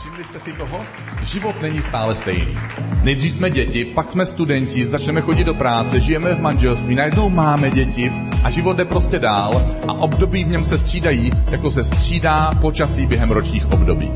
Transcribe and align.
Všimli 0.00 0.24
jste 0.24 0.40
si 0.40 0.52
toho? 0.52 0.80
Život 1.22 1.62
není 1.62 1.82
stále 1.82 2.14
stejný. 2.14 2.58
Nejdřív 3.02 3.32
jsme 3.32 3.50
děti, 3.50 3.84
pak 3.84 4.10
jsme 4.10 4.26
studenti, 4.26 4.86
začneme 4.86 5.20
chodit 5.20 5.44
do 5.44 5.54
práce, 5.54 6.00
žijeme 6.00 6.34
v 6.34 6.40
manželství, 6.40 6.94
najednou 6.94 7.28
máme 7.28 7.70
děti 7.70 8.12
a 8.44 8.50
život 8.50 8.76
jde 8.76 8.84
prostě 8.84 9.18
dál 9.18 9.50
a 9.88 9.92
období 9.92 10.44
v 10.44 10.48
něm 10.48 10.64
se 10.64 10.78
střídají, 10.78 11.30
jako 11.50 11.70
se 11.70 11.84
střídá 11.84 12.50
počasí 12.60 13.06
během 13.06 13.30
ročních 13.30 13.72
období. 13.72 14.12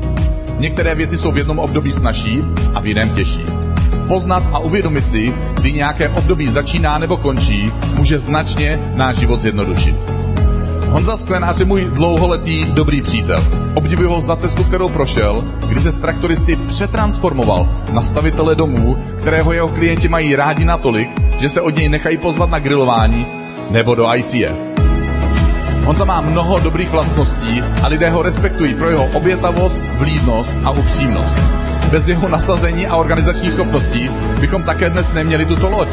Některé 0.59 0.95
věci 0.95 1.17
jsou 1.17 1.31
v 1.31 1.37
jednom 1.37 1.59
období 1.59 1.91
snažší 1.91 2.41
a 2.73 2.79
v 2.79 2.85
jiném 2.85 3.15
těžší. 3.15 3.45
Poznat 4.07 4.43
a 4.53 4.59
uvědomit 4.59 5.07
si, 5.07 5.33
kdy 5.53 5.73
nějaké 5.73 6.09
období 6.09 6.47
začíná 6.47 6.97
nebo 6.97 7.17
končí, 7.17 7.71
může 7.95 8.19
značně 8.19 8.79
náš 8.95 9.17
život 9.17 9.41
zjednodušit. 9.41 10.14
Honza 10.95 11.17
Sklenář 11.17 11.59
je 11.59 11.65
můj 11.65 11.85
dlouholetý 11.85 12.65
dobrý 12.65 13.01
přítel. 13.01 13.43
Obdivuji 13.73 14.07
ho 14.07 14.21
za 14.21 14.35
cestu, 14.35 14.63
kterou 14.63 14.89
prošel, 14.89 15.43
kdy 15.67 15.81
se 15.81 15.91
z 15.91 15.99
traktoristy 15.99 16.55
přetransformoval 16.55 17.69
na 17.91 18.01
stavitele 18.01 18.55
domů, 18.55 19.03
kterého 19.19 19.53
jeho 19.53 19.67
klienti 19.67 20.07
mají 20.07 20.35
rádi 20.35 20.65
natolik, 20.65 21.09
že 21.39 21.49
se 21.49 21.61
od 21.61 21.75
něj 21.75 21.89
nechají 21.89 22.17
pozvat 22.17 22.49
na 22.49 22.59
grilování 22.59 23.25
nebo 23.69 23.95
do 23.95 24.15
ICF. 24.15 24.57
Honza 25.83 26.05
má 26.05 26.21
mnoho 26.21 26.59
dobrých 26.59 26.89
vlastností 26.89 27.61
a 27.83 27.87
lidé 27.87 28.09
ho 28.09 28.21
respektují 28.21 28.75
pro 28.75 28.89
jeho 28.89 29.05
obětavost, 29.13 29.81
vlídnost 29.97 30.55
a 30.63 30.71
upřímnost. 30.71 31.39
Bez 31.91 32.07
jeho 32.07 32.27
nasazení 32.27 32.87
a 32.87 32.95
organizačních 32.95 33.53
schopností 33.53 34.09
bychom 34.39 34.63
také 34.63 34.89
dnes 34.89 35.13
neměli 35.13 35.45
tuto 35.45 35.69
loď. 35.69 35.89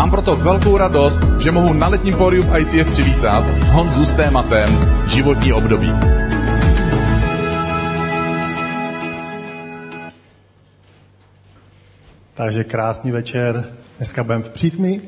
Mám 0.00 0.10
proto 0.10 0.36
velkou 0.36 0.76
radost, 0.76 1.18
že 1.38 1.50
mohu 1.50 1.72
na 1.72 1.88
letním 1.88 2.14
pódiu 2.14 2.42
v 2.42 2.58
ICF 2.58 2.90
přivítat 2.90 3.44
Honzu 3.64 4.04
s 4.04 4.12
tématem 4.12 4.68
životní 5.06 5.52
období. 5.52 5.92
Takže 12.34 12.64
krásný 12.64 13.10
večer. 13.10 13.74
Dneska 13.96 14.24
budeme 14.24 14.44
v 14.44 14.50
přítmí. 14.50 15.02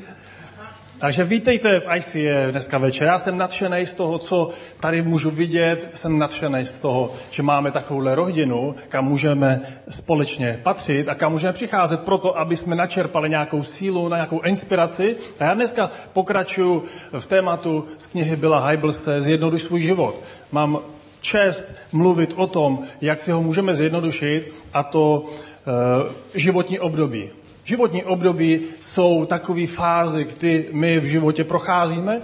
Takže 1.03 1.25
vítejte 1.25 1.81
v 1.81 1.87
ICF 1.97 2.51
dneska 2.51 2.79
večer. 2.79 3.07
Já 3.07 3.19
jsem 3.19 3.39
nadšený 3.39 3.87
z 3.87 3.93
toho, 3.93 4.19
co 4.19 4.51
tady 4.81 5.03
můžu 5.03 5.31
vidět. 5.31 5.91
Jsem 5.95 6.19
nadšený 6.19 6.65
z 6.65 6.79
toho, 6.79 7.13
že 7.31 7.43
máme 7.43 7.71
takovouhle 7.71 8.15
rodinu, 8.15 8.75
kam 8.89 9.05
můžeme 9.05 9.61
společně 9.89 10.61
patřit 10.63 11.09
a 11.09 11.15
kam 11.15 11.33
můžeme 11.33 11.53
přicházet 11.53 12.01
proto, 12.01 12.39
aby 12.39 12.57
jsme 12.57 12.77
načerpali 12.77 13.31
nějakou 13.31 13.63
sílu, 13.63 14.09
na 14.09 14.17
nějakou 14.17 14.41
inspiraci. 14.41 15.17
A 15.39 15.45
já 15.45 15.55
dneska 15.55 15.91
pokračuju 16.13 16.85
v 17.19 17.27
tématu 17.27 17.85
z 17.99 18.07
knihy 18.07 18.37
Byla 18.37 18.67
Heiblse 18.67 19.21
Zjednoduš 19.21 19.63
svůj 19.63 19.81
život. 19.81 20.21
Mám 20.53 20.79
čest 21.21 21.75
mluvit 21.93 22.33
o 22.37 22.47
tom, 22.47 22.79
jak 23.01 23.21
si 23.21 23.31
ho 23.31 23.43
můžeme 23.43 23.75
zjednodušit 23.75 24.55
a 24.73 24.83
to 24.83 25.25
e, 25.27 26.39
životní 26.39 26.81
období. 26.81 27.42
Životní 27.65 28.05
období 28.05 28.61
jsou 28.81 29.25
takové 29.25 29.67
fázy, 29.67 30.27
kdy 30.37 30.69
my 30.73 31.01
v 31.01 31.05
životě 31.05 31.45
procházíme. 31.45 32.21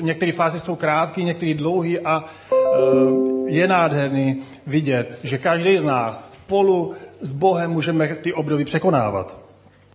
Některé 0.00 0.32
fáze 0.32 0.58
jsou 0.58 0.76
krátké, 0.76 1.22
některé 1.22 1.54
dlouhé 1.54 1.98
a 1.98 2.24
e, 2.24 2.56
je 3.50 3.68
nádherný 3.68 4.42
vidět, 4.66 5.18
že 5.24 5.38
každý 5.38 5.78
z 5.78 5.84
nás 5.84 6.32
spolu 6.32 6.94
s 7.20 7.30
Bohem 7.30 7.70
můžeme 7.70 8.08
ty 8.08 8.32
období 8.32 8.64
překonávat. 8.64 9.48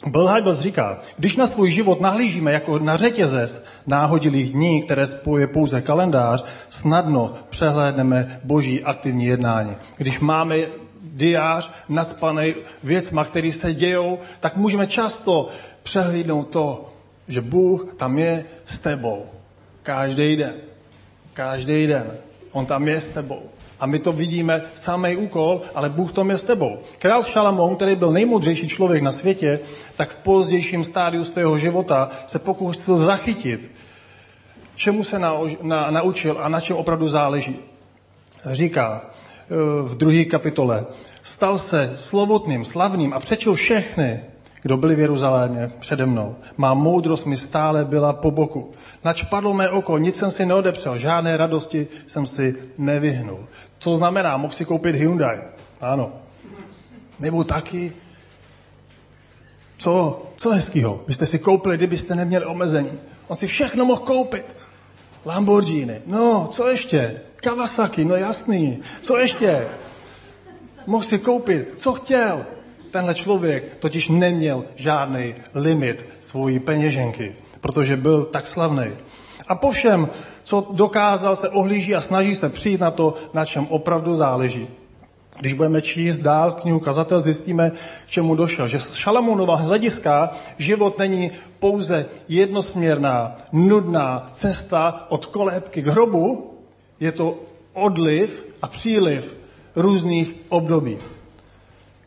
Bill 0.07 0.53
říká, 0.53 0.99
když 1.17 1.35
na 1.35 1.47
svůj 1.47 1.71
život 1.71 2.01
nahlížíme 2.01 2.51
jako 2.51 2.79
na 2.79 2.97
řetězec 2.97 3.65
náhodilých 3.87 4.51
dní, 4.51 4.83
které 4.83 5.05
spojuje 5.05 5.47
pouze 5.47 5.81
kalendář, 5.81 6.45
snadno 6.69 7.33
přehlédneme 7.49 8.39
boží 8.43 8.83
aktivní 8.83 9.25
jednání. 9.25 9.75
Když 9.97 10.19
máme 10.19 10.57
diář 11.13 11.71
nadspaný 11.89 12.55
věcma, 12.83 13.23
které 13.23 13.51
se 13.51 13.73
dějou, 13.73 14.19
tak 14.39 14.55
můžeme 14.55 14.87
často 14.87 15.47
přehlídnout 15.83 16.49
to, 16.49 16.93
že 17.27 17.41
Bůh 17.41 17.93
tam 17.97 18.17
je 18.17 18.45
s 18.65 18.79
tebou. 18.79 19.25
Každý 19.83 20.35
den. 20.35 20.55
Každý 21.33 21.87
den. 21.87 22.17
On 22.51 22.65
tam 22.65 22.87
je 22.87 23.01
s 23.01 23.09
tebou. 23.09 23.41
A 23.79 23.85
my 23.85 23.99
to 23.99 24.11
vidíme, 24.11 24.61
samý 24.73 25.15
úkol, 25.15 25.61
ale 25.75 25.89
Bůh 25.89 26.11
tom 26.11 26.29
je 26.29 26.37
s 26.37 26.43
tebou. 26.43 26.79
Král 26.97 27.23
Šalamón, 27.23 27.75
který 27.75 27.95
byl 27.95 28.11
nejmoudřejší 28.11 28.67
člověk 28.67 29.03
na 29.03 29.11
světě, 29.11 29.59
tak 29.95 30.09
v 30.09 30.15
pozdějším 30.15 30.83
stádiu 30.83 31.23
svého 31.23 31.57
života 31.57 32.09
se 32.27 32.39
pokusil 32.39 32.97
zachytit, 32.97 33.71
čemu 34.75 35.03
se 35.03 35.19
na, 35.19 35.33
na, 35.61 35.91
naučil 35.91 36.37
a 36.41 36.49
na 36.49 36.59
čem 36.61 36.75
opravdu 36.75 37.07
záleží. 37.07 37.55
Říká, 38.45 39.09
v 39.83 39.97
druhé 39.97 40.25
kapitole. 40.25 40.85
Stal 41.23 41.57
se 41.57 41.93
slovotným, 41.97 42.65
slavným 42.65 43.13
a 43.13 43.19
přečil 43.19 43.55
všechny, 43.55 44.23
kdo 44.61 44.77
byli 44.77 44.95
v 44.95 44.99
Jeruzalémě 44.99 45.71
přede 45.79 46.05
mnou. 46.05 46.35
Má 46.57 46.73
moudrost 46.73 47.25
mi 47.25 47.37
stále 47.37 47.85
byla 47.85 48.13
po 48.13 48.31
boku. 48.31 48.71
Nač 49.03 49.23
padlo 49.23 49.53
mé 49.53 49.69
oko, 49.69 49.97
nic 49.97 50.15
jsem 50.15 50.31
si 50.31 50.45
neodepřel, 50.45 50.97
žádné 50.97 51.37
radosti 51.37 51.87
jsem 52.07 52.25
si 52.25 52.55
nevyhnul. 52.77 53.39
Co 53.79 53.95
znamená, 53.95 54.37
mohl 54.37 54.53
si 54.53 54.65
koupit 54.65 54.95
Hyundai. 54.95 55.37
Ano. 55.81 56.11
Nebo 57.19 57.43
taky, 57.43 57.91
co, 59.77 60.23
co 60.35 60.49
hezkýho 60.49 61.03
byste 61.07 61.25
si 61.25 61.39
koupili, 61.39 61.77
kdybyste 61.77 62.15
neměli 62.15 62.45
omezení. 62.45 62.91
On 63.27 63.37
si 63.37 63.47
všechno 63.47 63.85
mohl 63.85 64.01
koupit. 64.01 64.45
Lamborghini. 65.25 66.01
No, 66.05 66.47
co 66.51 66.67
ještě? 66.67 67.15
Kawasaki, 67.43 68.05
no 68.05 68.15
jasný. 68.15 68.79
Co 69.01 69.17
ještě? 69.17 69.67
Mohl 70.87 71.03
si 71.03 71.19
koupit, 71.19 71.73
co 71.75 71.93
chtěl. 71.93 72.45
Tenhle 72.91 73.15
člověk 73.15 73.77
totiž 73.79 74.09
neměl 74.09 74.65
žádný 74.75 75.35
limit 75.53 76.05
svojí 76.21 76.59
peněženky, 76.59 77.35
protože 77.61 77.97
byl 77.97 78.25
tak 78.25 78.47
slavný. 78.47 78.85
A 79.47 79.55
po 79.55 79.71
všem, 79.71 80.09
co 80.43 80.67
dokázal, 80.71 81.35
se 81.35 81.49
ohlíží 81.49 81.95
a 81.95 82.01
snaží 82.01 82.35
se 82.35 82.49
přijít 82.49 82.81
na 82.81 82.91
to, 82.91 83.13
na 83.33 83.45
čem 83.45 83.67
opravdu 83.67 84.15
záleží. 84.15 84.67
Když 85.39 85.53
budeme 85.53 85.81
číst 85.81 86.17
dál 86.17 86.51
knihu 86.51 86.79
Kazatel, 86.79 87.21
zjistíme, 87.21 87.71
k 88.05 88.09
čemu 88.09 88.35
došel. 88.35 88.67
Že 88.67 88.79
z 88.79 88.93
Šalamounova 88.93 89.55
hlediska 89.55 90.31
život 90.57 90.97
není 90.97 91.31
pouze 91.59 92.05
jednosměrná, 92.27 93.37
nudná 93.51 94.29
cesta 94.31 95.05
od 95.09 95.25
kolébky 95.25 95.81
k 95.81 95.87
hrobu, 95.87 96.52
je 97.03 97.11
to 97.11 97.39
odliv 97.73 98.45
a 98.61 98.67
příliv 98.67 99.37
různých 99.75 100.35
období. 100.49 100.97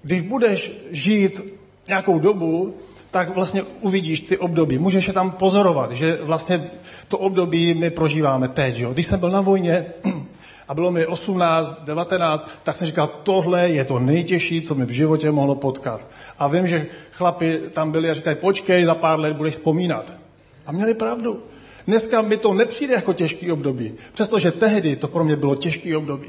Když 0.03 0.21
budeš 0.21 0.73
žít 0.91 1.41
nějakou 1.89 2.19
dobu, 2.19 2.75
tak 3.11 3.35
vlastně 3.35 3.63
uvidíš 3.81 4.21
ty 4.21 4.39
období. 4.39 4.79
Můžeš 4.79 5.07
je 5.07 5.13
tam 5.13 5.31
pozorovat, 5.31 5.93
že 5.93 6.19
vlastně 6.23 6.71
to 7.09 7.19
období 7.19 7.75
my 7.75 7.91
prožíváme 7.91 8.49
teď. 8.49 8.79
Jo? 8.79 8.93
Když 8.93 9.07
jsem 9.07 9.21
byl 9.21 9.31
na 9.31 9.41
vojně 9.41 9.87
a 10.69 10.75
bylo 10.75 10.91
mi 10.93 11.07
18, 11.07 11.85
19, 11.85 12.49
tak 12.63 12.77
jsem 12.77 12.87
říkal, 12.87 13.07
tohle 13.23 13.69
je 13.69 13.85
to 13.85 13.99
nejtěžší, 13.99 14.63
co 14.63 14.75
mi 14.75 14.85
v 14.85 14.91
životě 14.91 15.31
mohlo 15.31 15.55
potkat. 15.55 16.01
A 16.39 16.49
vím, 16.49 16.67
že 16.67 16.87
chlapi 17.11 17.61
tam 17.73 17.93
byli 17.93 18.11
a 18.11 18.15
říkají, 18.15 18.37
počkej, 18.37 18.85
za 18.85 18.95
pár 18.95 19.21
let 19.21 19.37
budeš 19.37 19.55
vzpomínat. 19.55 20.13
A 20.67 20.73
měli 20.73 20.95
pravdu. 20.95 21.43
Dneska 21.87 22.23
mi 22.23 22.37
to 22.37 22.55
nepřijde 22.55 22.95
jako 22.95 23.13
těžký 23.13 23.53
období, 23.53 23.95
přestože 24.13 24.53
tehdy 24.53 24.97
to 24.97 25.09
pro 25.09 25.25
mě 25.25 25.37
bylo 25.37 25.55
těžký 25.55 25.97
období. 25.97 26.29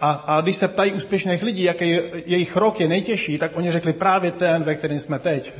A, 0.00 0.12
a 0.12 0.40
když 0.40 0.56
se 0.56 0.68
ptají 0.68 0.92
úspěšných 0.92 1.42
lidí, 1.42 1.62
jaký 1.62 1.90
je, 1.90 2.02
jejich 2.26 2.56
rok 2.56 2.80
je 2.80 2.88
nejtěžší, 2.88 3.38
tak 3.38 3.56
oni 3.56 3.72
řekli 3.72 3.92
právě 3.92 4.30
ten, 4.30 4.62
ve 4.62 4.74
kterém 4.74 5.00
jsme 5.00 5.18
teď. 5.18 5.52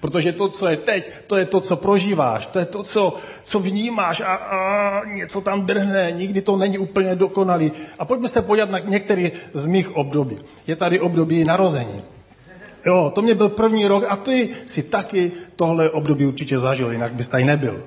Protože 0.00 0.32
to, 0.32 0.48
co 0.48 0.66
je 0.66 0.76
teď, 0.76 1.10
to 1.26 1.36
je 1.36 1.44
to, 1.44 1.60
co 1.60 1.76
prožíváš, 1.76 2.46
to 2.46 2.58
je 2.58 2.64
to, 2.64 2.82
co, 2.82 3.14
co 3.42 3.58
vnímáš 3.58 4.20
a, 4.20 4.34
a 4.34 5.04
něco 5.04 5.40
tam 5.40 5.66
drhne, 5.66 6.12
nikdy 6.12 6.42
to 6.42 6.56
není 6.56 6.78
úplně 6.78 7.14
dokonalý. 7.14 7.72
A 7.98 8.04
pojďme 8.04 8.28
se 8.28 8.42
podívat 8.42 8.70
na 8.70 8.78
některý 8.78 9.32
z 9.54 9.64
mých 9.64 9.96
období. 9.96 10.36
Je 10.66 10.76
tady 10.76 11.00
období 11.00 11.44
narození. 11.44 12.02
Jo, 12.86 13.12
to 13.14 13.22
mě 13.22 13.34
byl 13.34 13.48
první 13.48 13.86
rok 13.86 14.04
a 14.08 14.16
ty 14.16 14.48
si 14.66 14.82
taky 14.82 15.32
tohle 15.56 15.90
období 15.90 16.26
určitě 16.26 16.58
zažil, 16.58 16.92
jinak 16.92 17.14
bys 17.14 17.28
tady 17.28 17.44
nebyl. 17.44 17.82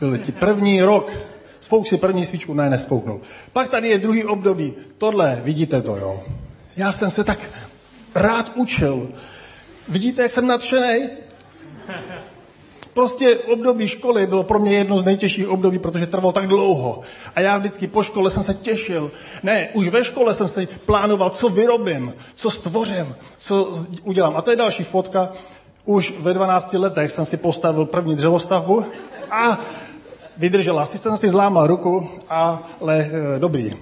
Byl 0.00 0.18
ti 0.18 0.32
první 0.32 0.82
rok. 0.82 1.12
Spouk 1.60 1.86
si 1.86 1.96
první 1.96 2.24
svíčku, 2.24 2.54
ne, 2.54 2.70
nespouknul. 2.70 3.20
Pak 3.52 3.70
tady 3.70 3.88
je 3.88 3.98
druhý 3.98 4.24
období. 4.24 4.72
Tohle, 4.98 5.40
vidíte 5.44 5.82
to, 5.82 5.96
jo. 5.96 6.22
Já 6.76 6.92
jsem 6.92 7.10
se 7.10 7.24
tak 7.24 7.38
rád 8.14 8.52
učil. 8.54 9.08
Vidíte, 9.88 10.22
jak 10.22 10.30
jsem 10.30 10.46
nadšený? 10.46 11.08
Prostě 12.94 13.38
období 13.38 13.88
školy 13.88 14.26
bylo 14.26 14.44
pro 14.44 14.58
mě 14.58 14.72
jedno 14.72 14.98
z 14.98 15.04
nejtěžších 15.04 15.48
období, 15.48 15.78
protože 15.78 16.06
trvalo 16.06 16.32
tak 16.32 16.46
dlouho. 16.46 17.00
A 17.34 17.40
já 17.40 17.58
vždycky 17.58 17.86
po 17.86 18.02
škole 18.02 18.30
jsem 18.30 18.42
se 18.42 18.54
těšil. 18.54 19.10
Ne, 19.42 19.68
už 19.72 19.88
ve 19.88 20.04
škole 20.04 20.34
jsem 20.34 20.48
si 20.48 20.66
plánoval, 20.66 21.30
co 21.30 21.48
vyrobím, 21.48 22.14
co 22.34 22.50
stvořím, 22.50 23.14
co 23.38 23.72
udělám. 24.02 24.36
A 24.36 24.42
to 24.42 24.50
je 24.50 24.56
další 24.56 24.82
fotka. 24.82 25.32
Už 25.84 26.14
ve 26.20 26.34
12 26.34 26.72
letech 26.72 27.10
jsem 27.10 27.24
si 27.24 27.36
postavil 27.36 27.86
první 27.86 28.14
dřevostavbu 28.14 28.84
a 29.30 29.58
vydržela. 30.36 30.82
Asi 30.82 30.98
jsem 30.98 31.16
si 31.16 31.28
zlámal 31.28 31.66
ruku, 31.66 32.10
ale 32.28 32.98
e, 32.98 33.38
dobrý. 33.38 33.72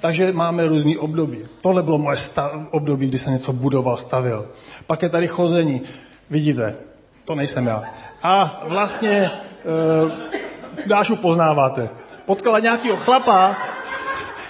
takže 0.00 0.32
máme 0.32 0.66
různý 0.66 0.96
období. 0.96 1.38
Tohle 1.60 1.82
bylo 1.82 1.98
moje 1.98 2.16
stav, 2.16 2.52
období, 2.70 3.08
kdy 3.08 3.18
jsem 3.18 3.32
něco 3.32 3.52
budoval, 3.52 3.96
stavil. 3.96 4.48
Pak 4.86 5.02
je 5.02 5.08
tady 5.08 5.26
chození. 5.26 5.82
Vidíte, 6.30 6.76
to 7.24 7.34
nejsem 7.34 7.66
já. 7.66 7.82
A 8.22 8.62
vlastně 8.68 9.30
e, 9.30 10.28
Dášu 10.86 11.16
poznáváte. 11.16 11.90
Potkala 12.24 12.58
nějakého 12.58 12.96
chlapa, 12.96 13.56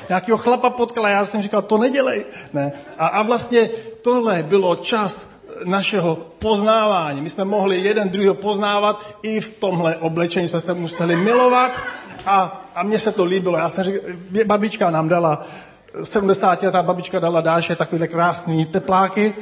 nějakého 0.09 0.39
chlapa 0.39 0.71
potkala, 0.71 1.09
já 1.09 1.25
jsem 1.25 1.43
říkal, 1.43 1.63
to 1.63 1.79
nedělej. 1.79 2.25
Ne. 2.53 2.73
A, 2.99 3.07
a 3.07 3.23
vlastně 3.23 3.69
tohle 4.03 4.43
bylo 4.43 4.77
čas 4.77 5.31
našeho 5.65 6.17
poznávání. 6.39 7.21
My 7.21 7.31
jsme 7.31 7.45
mohli 7.45 7.81
jeden 7.81 8.09
druhého 8.09 8.35
poznávat 8.35 9.07
i 9.23 9.41
v 9.41 9.51
tomhle 9.59 9.97
oblečení, 9.97 10.49
jsme 10.49 10.61
se 10.61 10.75
museli 10.75 11.17
milovat 11.17 11.71
a, 12.27 12.63
a 12.75 12.83
mně 12.83 12.99
se 12.99 13.13
to 13.13 13.25
líbilo. 13.25 13.59
Já 13.59 13.69
jsem 13.69 13.85
říkal, 13.85 14.01
babička 14.47 14.91
nám 14.91 15.09
dala 15.09 15.47
70 16.03 16.63
letá 16.63 16.83
babička 16.83 17.19
dala 17.19 17.41
Dáše 17.41 17.77
takovýhle 17.77 18.09
krásný 18.09 18.67
tepláky, 18.67 19.35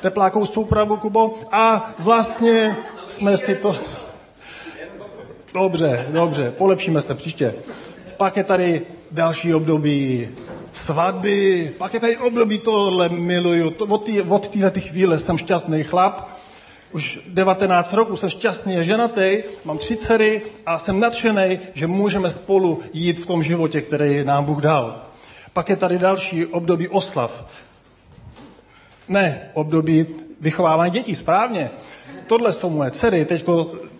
teplákovou 0.00 0.46
soupravu, 0.46 0.96
Kubo, 0.96 1.34
a 1.52 1.94
vlastně 1.98 2.76
jsme 3.08 3.36
si 3.36 3.54
to... 3.54 3.76
Dobře, 5.54 6.06
dobře, 6.10 6.50
polepšíme 6.58 7.00
se 7.00 7.14
příště. 7.14 7.54
Pak 8.16 8.36
je 8.36 8.44
tady 8.44 8.86
další 9.10 9.54
období 9.54 10.28
svatby, 10.74 11.74
pak 11.78 11.94
je 11.94 12.00
tady 12.00 12.16
období 12.16 12.58
tohle 12.58 13.08
miluju. 13.08 13.70
To, 13.70 13.84
od, 13.86 14.48
tý, 14.48 14.80
chvíle 14.80 15.18
jsem 15.18 15.38
šťastný 15.38 15.84
chlap, 15.84 16.28
už 16.92 17.18
19 17.28 17.92
roků 17.92 18.16
jsem 18.16 18.28
šťastný 18.28 18.76
ženatý, 18.80 19.42
mám 19.64 19.78
tři 19.78 19.96
dcery 19.96 20.42
a 20.66 20.78
jsem 20.78 21.00
nadšený, 21.00 21.58
že 21.74 21.86
můžeme 21.86 22.30
spolu 22.30 22.80
jít 22.92 23.18
v 23.18 23.26
tom 23.26 23.42
životě, 23.42 23.80
který 23.80 24.24
nám 24.24 24.44
Bůh 24.44 24.62
dal. 24.62 25.02
Pak 25.52 25.68
je 25.68 25.76
tady 25.76 25.98
další 25.98 26.46
období 26.46 26.88
oslav. 26.88 27.46
Ne, 29.08 29.50
období 29.54 30.06
vychovávání 30.40 30.92
dětí, 30.92 31.14
správně. 31.14 31.70
Tohle 32.26 32.52
jsou 32.52 32.70
moje 32.70 32.90
dcery, 32.90 33.24
teď 33.24 33.44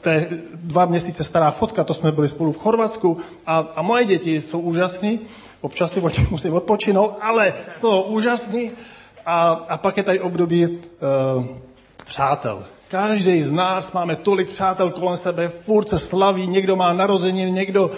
to 0.00 0.10
je 0.10 0.28
dva 0.54 0.86
měsíce 0.86 1.24
stará 1.24 1.50
fotka, 1.50 1.84
to 1.84 1.94
jsme 1.94 2.12
byli 2.12 2.28
spolu 2.28 2.52
v 2.52 2.58
Chorvatsku 2.58 3.20
a, 3.46 3.58
a 3.58 3.82
moje 3.82 4.04
děti 4.04 4.42
jsou 4.42 4.60
úžasný, 4.60 5.20
občas 5.64 5.92
si 5.92 6.02
musí 6.30 6.50
odpočinout, 6.50 7.16
ale 7.20 7.54
jsou 7.70 8.02
úžasný 8.02 8.70
a, 9.26 9.50
a 9.68 9.76
pak 9.76 9.96
je 9.96 10.02
tady 10.02 10.20
období 10.20 10.66
uh, 10.66 10.76
přátel. 12.04 12.64
Každý 12.88 13.42
z 13.42 13.52
nás 13.52 13.92
máme 13.92 14.16
tolik 14.16 14.50
přátel 14.50 14.90
kolem 14.90 15.16
sebe, 15.16 15.48
furt 15.48 15.88
se 15.88 15.98
slaví, 15.98 16.46
někdo 16.46 16.76
má 16.76 16.92
narozeniny, 16.92 17.50
někdo 17.50 17.90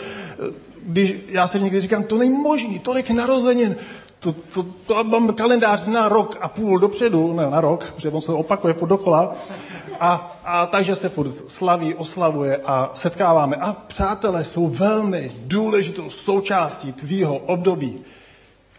když 0.82 1.14
já 1.28 1.46
si 1.46 1.60
někdy 1.60 1.80
říkám, 1.80 2.04
to 2.04 2.18
není 2.18 2.30
možný, 2.30 2.78
tolik 2.78 3.10
narozenin, 3.10 3.76
to, 4.18 4.32
to, 4.32 4.62
to 4.86 5.04
mám 5.04 5.34
kalendář 5.34 5.86
na 5.86 6.08
rok 6.08 6.38
a 6.40 6.48
půl 6.48 6.78
dopředu, 6.78 7.32
ne 7.32 7.50
na 7.50 7.60
rok, 7.60 7.92
protože 7.94 8.10
on 8.10 8.20
se 8.20 8.32
opakuje 8.32 8.74
furt 8.74 8.88
dokola. 8.88 9.36
A, 10.00 10.38
a 10.44 10.66
takže 10.66 10.94
se 10.94 11.08
furt 11.08 11.50
slaví, 11.50 11.94
oslavuje 11.94 12.60
a 12.64 12.90
setkáváme. 12.94 13.56
A 13.56 13.72
přátelé 13.72 14.44
jsou 14.44 14.68
velmi 14.68 15.32
důležitou 15.36 16.10
součástí 16.10 16.92
tvýho 16.92 17.38
období. 17.38 18.04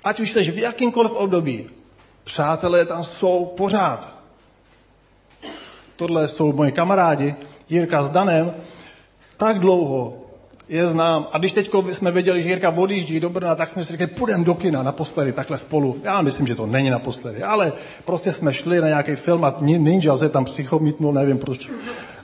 Ať 0.03 0.19
už 0.19 0.31
jsi 0.31 0.51
v 0.51 0.57
jakýmkoliv 0.57 1.11
období, 1.11 1.69
přátelé 2.23 2.85
tam 2.85 3.03
jsou 3.03 3.45
pořád. 3.57 4.09
Tohle 5.95 6.27
jsou 6.27 6.53
moji 6.53 6.71
kamarádi, 6.71 7.35
Jirka 7.69 8.03
s 8.03 8.09
Danem, 8.09 8.53
tak 9.37 9.59
dlouho, 9.59 10.26
je 10.69 10.87
znám. 10.87 11.27
A 11.31 11.37
když 11.37 11.51
teď 11.51 11.69
jsme 11.91 12.11
věděli, 12.11 12.43
že 12.43 12.49
Jirka 12.49 12.69
odjíždí 12.69 13.19
do 13.19 13.29
Brna, 13.29 13.55
tak 13.55 13.69
jsme 13.69 13.83
si 13.83 13.91
řekli, 13.91 14.07
půjdeme 14.07 14.43
do 14.43 14.53
kina 14.55 14.83
naposledy, 14.83 15.33
takhle 15.33 15.57
spolu. 15.57 16.01
Já 16.03 16.21
myslím, 16.21 16.47
že 16.47 16.55
to 16.55 16.65
není 16.65 16.89
naposledy, 16.89 17.43
ale 17.43 17.73
prostě 18.05 18.31
jsme 18.31 18.53
šli 18.53 18.81
na 18.81 18.87
nějaký 18.87 19.15
film 19.15 19.45
a 19.45 19.55
Ninja 19.61 20.17
se 20.17 20.29
tam 20.29 20.45
psychomítnul, 20.45 21.13
nevím 21.13 21.37
proč, 21.37 21.69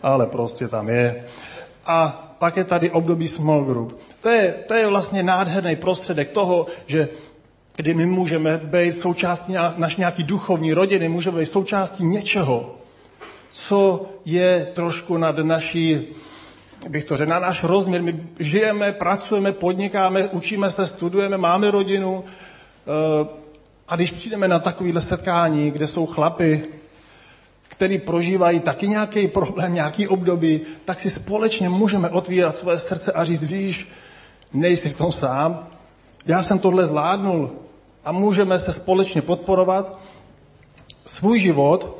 ale 0.03 0.27
prostě 0.27 0.67
tam 0.67 0.89
je. 0.89 1.25
A 1.85 2.29
pak 2.39 2.57
je 2.57 2.63
tady 2.63 2.91
období 2.91 3.27
small 3.27 3.63
group. 3.63 3.99
To 4.19 4.29
je, 4.29 4.53
to 4.67 4.73
je 4.73 4.87
vlastně 4.87 5.23
nádherný 5.23 5.75
prostředek 5.75 6.29
toho, 6.29 6.67
že 6.85 7.09
kdy 7.75 7.93
my 7.93 8.05
můžeme 8.05 8.57
být 8.57 8.93
součástí 8.93 9.53
naší 9.77 10.01
nějaký 10.01 10.23
duchovní 10.23 10.73
rodiny, 10.73 11.09
můžeme 11.09 11.39
být 11.39 11.45
součástí 11.45 12.05
něčeho, 12.05 12.75
co 13.51 14.05
je 14.25 14.67
trošku 14.73 15.17
nad 15.17 15.37
naší 15.37 16.07
bych 16.89 17.03
to 17.03 17.17
řekl, 17.17 17.29
na 17.29 17.39
náš 17.39 17.63
rozměr. 17.63 18.01
My 18.01 18.27
žijeme, 18.39 18.91
pracujeme, 18.91 19.51
podnikáme, 19.51 20.27
učíme 20.27 20.71
se, 20.71 20.85
studujeme, 20.85 21.37
máme 21.37 21.71
rodinu. 21.71 22.23
Eh, 22.23 23.43
a 23.87 23.95
když 23.95 24.11
přijdeme 24.11 24.47
na 24.47 24.59
takovéhle 24.59 25.01
setkání, 25.01 25.71
kde 25.71 25.87
jsou 25.87 26.05
chlapy, 26.05 26.63
který 27.67 27.99
prožívají 27.99 28.59
taky 28.59 28.87
nějaký 28.87 29.27
problém, 29.27 29.73
nějaký 29.73 30.07
období, 30.07 30.61
tak 30.85 30.99
si 30.99 31.09
společně 31.09 31.69
můžeme 31.69 32.09
otvírat 32.09 32.57
svoje 32.57 32.79
srdce 32.79 33.11
a 33.11 33.25
říct, 33.25 33.43
víš, 33.43 33.87
nejsi 34.53 34.89
v 34.89 34.97
tom 34.97 35.11
sám, 35.11 35.67
já 36.25 36.43
jsem 36.43 36.59
tohle 36.59 36.87
zvládnul 36.87 37.51
a 38.05 38.11
můžeme 38.11 38.59
se 38.59 38.71
společně 38.71 39.21
podporovat. 39.21 39.99
Svůj 41.05 41.39
život 41.39 41.99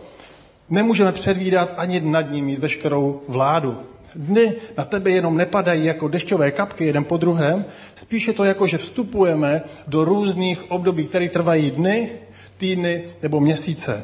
nemůžeme 0.69 1.11
předvídat 1.11 1.73
ani 1.77 1.99
nad 1.99 2.21
ním 2.21 2.45
mít 2.45 2.59
veškerou 2.59 3.21
vládu. 3.27 3.77
Dny 4.15 4.53
na 4.77 4.85
tebe 4.85 5.11
jenom 5.11 5.37
nepadají 5.37 5.85
jako 5.85 6.07
dešťové 6.07 6.51
kapky 6.51 6.85
jeden 6.85 7.03
po 7.03 7.17
druhém, 7.17 7.65
spíše 7.95 8.33
to 8.33 8.43
jako, 8.43 8.67
že 8.67 8.77
vstupujeme 8.77 9.61
do 9.87 10.05
různých 10.05 10.71
období, 10.71 11.05
které 11.05 11.29
trvají 11.29 11.71
dny, 11.71 12.09
týdny 12.57 13.03
nebo 13.21 13.39
měsíce, 13.39 14.03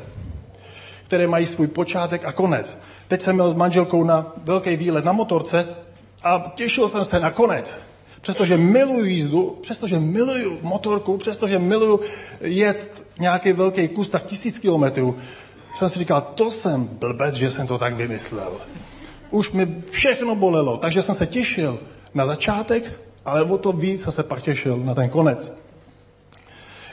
které 1.04 1.28
mají 1.28 1.46
svůj 1.46 1.68
počátek 1.68 2.26
a 2.26 2.32
konec. 2.32 2.78
Teď 3.08 3.22
jsem 3.22 3.36
měl 3.36 3.50
s 3.50 3.56
manželkou 3.56 4.04
na 4.04 4.34
velký 4.44 4.76
výlet 4.76 5.06
na 5.06 5.12
motorce 5.12 5.68
a 6.24 6.54
těšil 6.56 6.88
jsem 6.88 7.06
se 7.06 7.20
na 7.20 7.32
konec. 7.32 7.78
Přestože 8.22 8.58
miluju 8.58 9.06
jízdu, 9.06 9.58
přestože 9.62 10.00
miluju 10.00 10.60
motorku, 10.62 11.18
přestože 11.18 11.60
miluju 11.60 12.00
jet 12.42 13.02
nějaký 13.20 13.54
velký 13.54 13.88
kus, 13.88 14.10
tak 14.10 14.26
tisíc 14.26 14.60
kilometrů, 14.60 15.18
jsem 15.76 15.90
si 15.90 16.00
říkal, 16.00 16.22
to 16.36 16.52
jsem 16.52 16.86
blbec, 16.86 17.36
že 17.36 17.52
jsem 17.52 17.68
to 17.68 17.78
tak 17.78 17.96
vymyslel 17.96 18.58
už 19.32 19.52
mi 19.52 19.84
všechno 19.92 20.36
bolelo, 20.36 20.78
takže 20.78 21.02
jsem 21.02 21.16
se 21.16 21.28
těšil 21.28 21.80
na 22.14 22.26
začátek, 22.26 23.00
ale 23.26 23.44
o 23.44 23.58
to 23.58 23.72
víc 23.72 24.02
jsem 24.02 24.12
se 24.12 24.24
pak 24.24 24.42
těšil 24.42 24.78
na 24.78 24.96
ten 24.96 25.10
konec. 25.10 25.52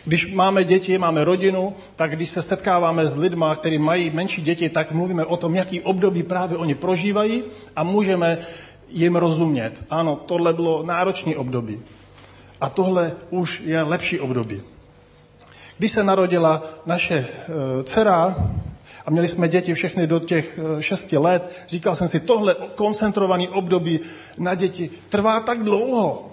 Když 0.04 0.34
máme 0.34 0.64
děti, 0.64 0.98
máme 0.98 1.24
rodinu, 1.24 1.74
tak 1.96 2.16
když 2.16 2.28
se 2.28 2.42
setkáváme 2.42 3.06
s 3.06 3.16
lidma, 3.16 3.54
kteří 3.54 3.78
mají 3.78 4.10
menší 4.10 4.42
děti, 4.42 4.68
tak 4.68 4.92
mluvíme 4.92 5.24
o 5.24 5.36
tom, 5.36 5.54
jaký 5.54 5.80
období 5.80 6.22
právě 6.22 6.56
oni 6.56 6.74
prožívají 6.74 7.42
a 7.76 7.82
můžeme 7.82 8.38
jim 8.88 9.16
rozumět. 9.16 9.84
Ano, 9.90 10.16
tohle 10.26 10.52
bylo 10.52 10.82
náročný 10.82 11.36
období. 11.36 11.82
A 12.60 12.68
tohle 12.68 13.12
už 13.30 13.60
je 13.60 13.82
lepší 13.82 14.20
období. 14.20 14.62
Když 15.78 15.90
se 15.90 16.04
narodila 16.04 16.62
naše 16.86 17.14
e, 17.14 17.26
dcera, 17.82 18.36
a 19.06 19.10
měli 19.10 19.28
jsme 19.28 19.48
děti 19.48 19.74
všechny 19.74 20.06
do 20.06 20.18
těch 20.18 20.58
eh, 20.58 20.82
šesti 20.82 21.18
let, 21.18 21.52
říkal 21.68 21.96
jsem 21.96 22.08
si, 22.08 22.20
tohle 22.20 22.56
koncentrovaný 22.74 23.48
období 23.48 24.00
na 24.38 24.54
děti 24.54 24.90
trvá 25.08 25.40
tak 25.40 25.62
dlouho. 25.62 26.32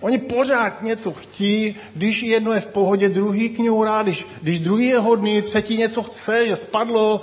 Oni 0.00 0.18
pořád 0.18 0.82
něco 0.82 1.12
chtí, 1.12 1.76
když 1.94 2.22
jedno 2.22 2.52
je 2.52 2.60
v 2.60 2.66
pohodě, 2.66 3.08
druhý 3.08 3.48
kňourá, 3.48 4.02
když, 4.02 4.26
když 4.42 4.60
druhý 4.60 4.86
je 4.86 4.98
hodný, 4.98 5.42
třetí 5.42 5.78
něco 5.78 6.02
chce, 6.02 6.48
že 6.48 6.56
spadlo 6.56 7.20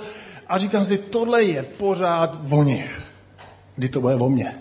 a 0.48 0.58
říkám 0.58 0.84
si, 0.84 0.98
tohle 0.98 1.44
je 1.44 1.62
pořád 1.62 2.38
o 2.50 2.62
nich. 2.62 3.00
Kdy 3.76 3.88
to 3.88 4.00
bude 4.00 4.14
o 4.14 4.30
mně? 4.30 4.54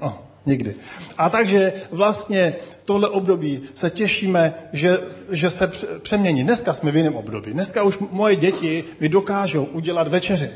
Oh, 0.00 0.12
nikdy. 0.46 0.74
A 1.18 1.30
takže 1.30 1.72
vlastně 1.90 2.54
tohle 2.84 3.08
období 3.08 3.62
se 3.74 3.90
těšíme, 3.90 4.54
že, 4.72 4.98
že 5.30 5.50
se 5.50 5.72
přemění. 6.02 6.44
Dneska 6.44 6.74
jsme 6.74 6.90
v 6.90 6.96
jiném 6.96 7.14
období. 7.14 7.52
Dneska 7.52 7.82
už 7.82 7.98
moje 7.98 8.36
děti 8.36 8.84
mi 9.00 9.08
dokážou 9.08 9.64
udělat 9.64 10.08
večeři. 10.08 10.50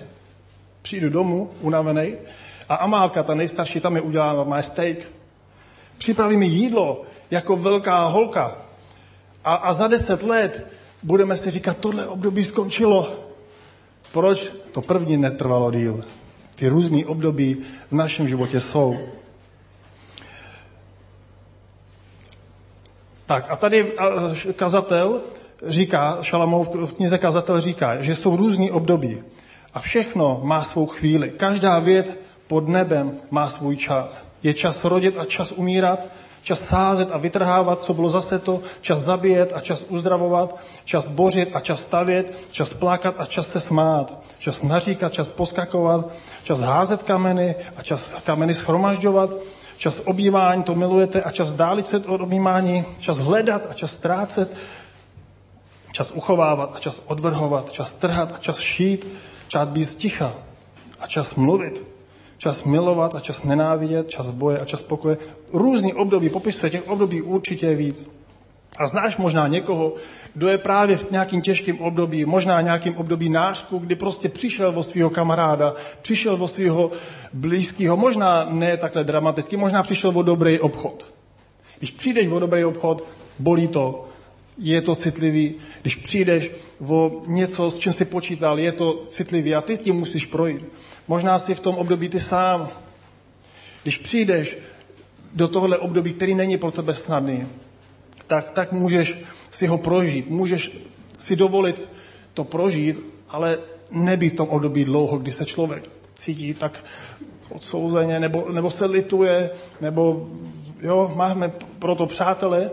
Přijdu 0.83 1.11
domů 1.11 1.51
unavený 1.61 2.15
a 2.69 2.75
Amálka, 2.75 3.23
ta 3.23 3.35
nejstarší, 3.35 3.81
tam 3.81 3.93
mi 3.93 4.01
udělá 4.01 4.33
normální 4.33 4.63
steak. 4.63 4.99
Připraví 5.99 6.37
mi 6.37 6.47
jídlo 6.47 7.03
jako 7.31 7.57
velká 7.57 8.07
holka. 8.07 8.59
A, 9.45 9.55
a 9.55 9.73
za 9.73 9.89
deset 9.89 10.23
let 10.23 10.67
budeme 11.03 11.37
si 11.37 11.51
říkat, 11.51 11.77
tohle 11.77 12.07
období 12.07 12.45
skončilo. 12.45 13.27
Proč? 14.13 14.53
To 14.73 14.83
první 14.83 15.17
netrvalo 15.17 15.71
díl. 15.71 16.05
Ty 16.55 16.69
různé 16.69 17.07
období 17.07 17.57
v 17.91 17.95
našem 17.95 18.29
životě 18.29 18.61
jsou. 18.61 18.99
Tak 23.27 23.47
a 23.49 23.57
tady 23.57 23.93
kazatel 24.57 25.21
říká, 25.67 26.19
Šalamov 26.23 26.75
v 26.75 26.93
knize 26.93 27.19
kazatel 27.19 27.61
říká, 27.61 28.03
že 28.03 28.17
jsou 28.17 28.37
různý 28.37 28.71
období 28.71 29.23
a 29.75 29.81
všechno 29.81 30.41
má 30.43 30.65
svou 30.65 30.87
chvíli. 30.87 31.31
Každá 31.31 31.79
věc 31.79 32.17
pod 32.47 32.69
nebem 32.69 33.17
má 33.31 33.49
svůj 33.49 33.77
čas. 33.77 34.23
Je 34.43 34.55
čas 34.55 34.85
rodit 34.85 35.19
a 35.19 35.25
čas 35.25 35.53
umírat, 35.53 36.01
Čas 36.47 36.61
sázet 36.61 37.09
a 37.13 37.19
vytrhávat, 37.19 37.83
co 37.85 37.95
bylo 37.95 38.09
zase 38.09 38.39
to, 38.39 38.63
čas 38.81 39.01
zabíjet 39.01 39.53
a 39.55 39.61
čas 39.61 39.85
uzdravovat, 39.89 40.57
čas 40.85 41.09
bořit 41.09 41.51
a 41.55 41.61
čas 41.61 41.81
stavět, 41.83 42.39
čas 42.51 42.75
plákat 42.75 43.15
a 43.19 43.25
čas 43.25 43.49
se 43.49 43.61
smát, 43.61 44.23
čas 44.39 44.63
naříkat, 44.63 45.13
čas 45.13 45.29
poskakovat, 45.29 46.09
čas 46.43 46.61
házet 46.61 47.03
kameny 47.03 47.55
a 47.77 47.83
čas 47.83 48.15
kameny 48.25 48.55
schromažďovat, 48.55 49.31
čas 49.77 50.03
obývání, 50.05 50.63
to 50.63 50.75
milujete, 50.75 51.23
a 51.23 51.31
čas 51.31 51.53
dálit 51.53 51.87
se 51.87 51.99
od 51.99 52.21
objímání, 52.21 52.85
čas 52.99 53.19
hledat 53.19 53.67
a 53.71 53.73
čas 53.73 53.93
ztrácet, 53.93 54.57
čas 55.93 56.11
uchovávat 56.11 56.77
a 56.77 56.79
čas 56.79 57.03
odvrhovat, 57.07 57.73
čas 57.73 57.93
trhat 57.95 58.33
a 58.33 58.39
čas 58.39 58.59
šít, 58.59 59.09
čas 59.49 59.69
být 59.69 59.85
sticha 59.85 60.33
a 61.01 61.07
čas 61.07 61.35
mluvit, 61.35 61.85
čas 62.39 62.65
milovat 62.65 63.15
a 63.15 63.21
čas 63.21 63.43
nenávidět, 63.43 64.09
čas 64.09 64.31
boje 64.31 64.59
a 64.59 64.65
čas 64.65 64.83
pokoje. 64.83 65.17
Různý 65.53 65.95
období, 65.95 66.29
popisuje 66.29 66.71
těch 66.71 66.89
období 66.89 67.23
určitě 67.23 67.75
víc. 67.75 68.05
A 68.79 68.87
znáš 68.87 69.17
možná 69.17 69.49
někoho, 69.49 69.95
kdo 70.35 70.49
je 70.49 70.59
právě 70.59 70.97
v 70.97 71.11
nějakým 71.11 71.43
těžkým 71.43 71.81
období, 71.81 72.25
možná 72.25 72.61
nějakým 72.61 72.97
období 72.97 73.29
nářku, 73.29 73.79
kdy 73.79 73.97
prostě 73.97 74.29
přišel 74.29 74.73
o 74.77 74.83
svého 74.83 75.11
kamaráda, 75.11 75.75
přišel 76.03 76.43
o 76.45 76.49
svého 76.49 76.91
blízkého, 77.33 77.97
možná 77.97 78.47
ne 78.51 78.77
takhle 78.77 79.05
dramaticky, 79.05 79.57
možná 79.57 79.83
přišel 79.83 80.13
o 80.15 80.23
dobrý 80.23 80.61
obchod. 80.61 81.07
Když 81.79 81.91
přijdeš 81.91 82.29
o 82.29 82.39
dobrý 82.39 82.65
obchod, 82.65 83.05
bolí 83.39 83.69
to, 83.69 84.09
je 84.59 84.81
to 84.81 84.95
citlivý. 84.95 85.55
Když 85.83 85.95
přijdeš 85.95 86.51
o 86.89 87.23
něco, 87.27 87.71
s 87.71 87.79
čím 87.79 87.93
jsi 87.93 88.05
počítal, 88.05 88.59
je 88.59 88.73
to 88.73 89.05
citlivý 89.09 89.55
a 89.55 89.61
ty 89.61 89.79
tím 89.79 89.97
musíš 89.97 90.27
projít. 90.27 90.65
Možná 91.09 91.39
jsi 91.39 91.55
v 91.55 91.61
tom 91.61 91.77
období 91.77 92.09
ty 92.09 92.21
sám. 92.21 92.69
Když 93.83 93.99
přijdeš 93.99 94.59
do 95.33 95.49
tohle 95.49 95.79
období, 95.79 96.15
který 96.15 96.35
není 96.35 96.59
pro 96.59 96.71
tebe 96.71 96.95
snadný, 96.95 97.47
tak, 98.27 98.51
tak 98.51 98.73
můžeš 98.73 99.15
si 99.51 99.67
ho 99.67 99.79
prožít. 99.79 100.31
Můžeš 100.31 100.71
si 101.19 101.37
dovolit 101.37 101.89
to 102.35 102.45
prožít, 102.45 103.03
ale 103.29 103.59
nebýt 103.91 104.33
v 104.33 104.37
tom 104.37 104.49
období 104.49 104.85
dlouho, 104.85 105.19
kdy 105.19 105.31
se 105.33 105.45
člověk 105.45 105.91
cítí 106.15 106.55
tak 106.55 106.85
odsouzeně, 107.49 108.21
nebo, 108.21 108.47
nebo 108.53 108.71
se 108.71 108.85
lituje, 108.85 109.51
nebo 109.81 110.29
jo, 110.83 111.13
máme 111.17 111.53
proto 111.79 112.07
přátele. 112.07 112.71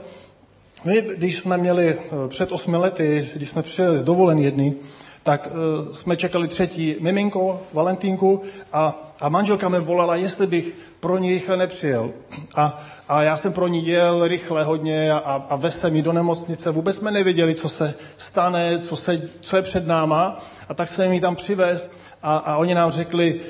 My, 0.86 1.02
když 1.18 1.38
jsme 1.38 1.58
měli 1.58 1.88
eh, 1.88 2.28
před 2.28 2.52
osmi 2.52 2.78
lety, 2.78 3.30
když 3.36 3.50
jsme 3.50 3.62
přijeli 3.62 3.98
z 3.98 4.04
dovolen 4.04 4.40
jedný, 4.40 4.76
tak 5.24 5.50
uh, 5.52 5.92
jsme 5.92 6.18
čekali 6.18 6.48
třetí 6.48 6.96
miminko, 7.00 7.62
Valentínku, 7.74 8.42
a, 8.74 9.14
a 9.20 9.30
manželka 9.30 9.70
mi 9.70 9.80
volala, 9.80 10.16
jestli 10.16 10.48
bych 10.48 10.74
pro 11.00 11.18
rychle 11.18 11.58
nepřijel. 11.58 12.12
A, 12.56 12.86
a 13.08 13.24
já 13.24 13.38
jsem 13.38 13.54
pro 13.54 13.68
ní 13.68 13.88
jel 13.88 14.28
rychle 14.28 14.64
hodně 14.64 15.14
a, 15.14 15.20
a 15.50 15.56
vez 15.56 15.86
mi 15.90 16.02
do 16.02 16.14
nemocnice. 16.14 16.72
Vůbec 16.72 16.96
jsme 16.96 17.12
nevěděli, 17.12 17.56
co 17.56 17.70
se 17.70 17.96
stane, 18.18 18.80
co, 18.80 18.96
se, 18.96 19.30
co 19.40 19.56
je 19.56 19.62
před 19.62 19.88
náma. 19.88 20.40
A 20.70 20.74
tak 20.74 20.88
jsem 20.88 21.14
ji 21.14 21.22
tam 21.22 21.36
přivez 21.36 21.92
a, 22.24 22.38
a 22.38 22.58
oni 22.58 22.76
nám 22.76 22.92
řekli, 22.92 23.42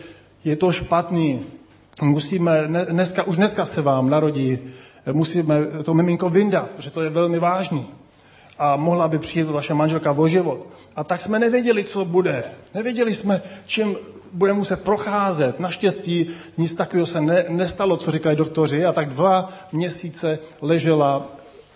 je 0.44 0.56
to 0.56 0.72
špatný, 0.72 1.46
musíme, 2.02 2.68
dneska, 2.90 3.24
už 3.24 3.38
dneska 3.38 3.66
se 3.66 3.82
vám 3.82 4.10
narodí, 4.10 4.60
musíme 5.12 5.56
to 5.84 5.94
miminko 5.94 6.30
vyndat, 6.30 6.70
protože 6.70 6.90
to 6.90 7.02
je 7.02 7.10
velmi 7.10 7.40
vážný 7.40 7.88
a 8.60 8.76
mohla 8.76 9.08
by 9.08 9.20
přijít 9.20 9.44
vaše 9.44 9.74
manželka 9.74 10.12
o 10.12 10.28
život. 10.28 10.68
A 10.96 11.04
tak 11.04 11.22
jsme 11.22 11.40
nevěděli, 11.40 11.84
co 11.84 12.06
bude. 12.06 12.44
Nevěděli 12.74 13.14
jsme, 13.14 13.42
čím 13.66 13.96
bude 14.34 14.54
muset 14.54 14.84
procházet. 14.84 15.60
Naštěstí 15.60 16.28
nic 16.58 16.74
takového 16.74 17.06
se 17.06 17.22
ne, 17.22 17.46
nestalo, 17.50 17.98
co 17.98 18.12
říkají 18.12 18.38
doktoři. 18.38 18.86
A 18.86 18.92
tak 18.92 19.10
dva 19.10 19.50
měsíce 19.72 20.40
ležela 20.62 21.26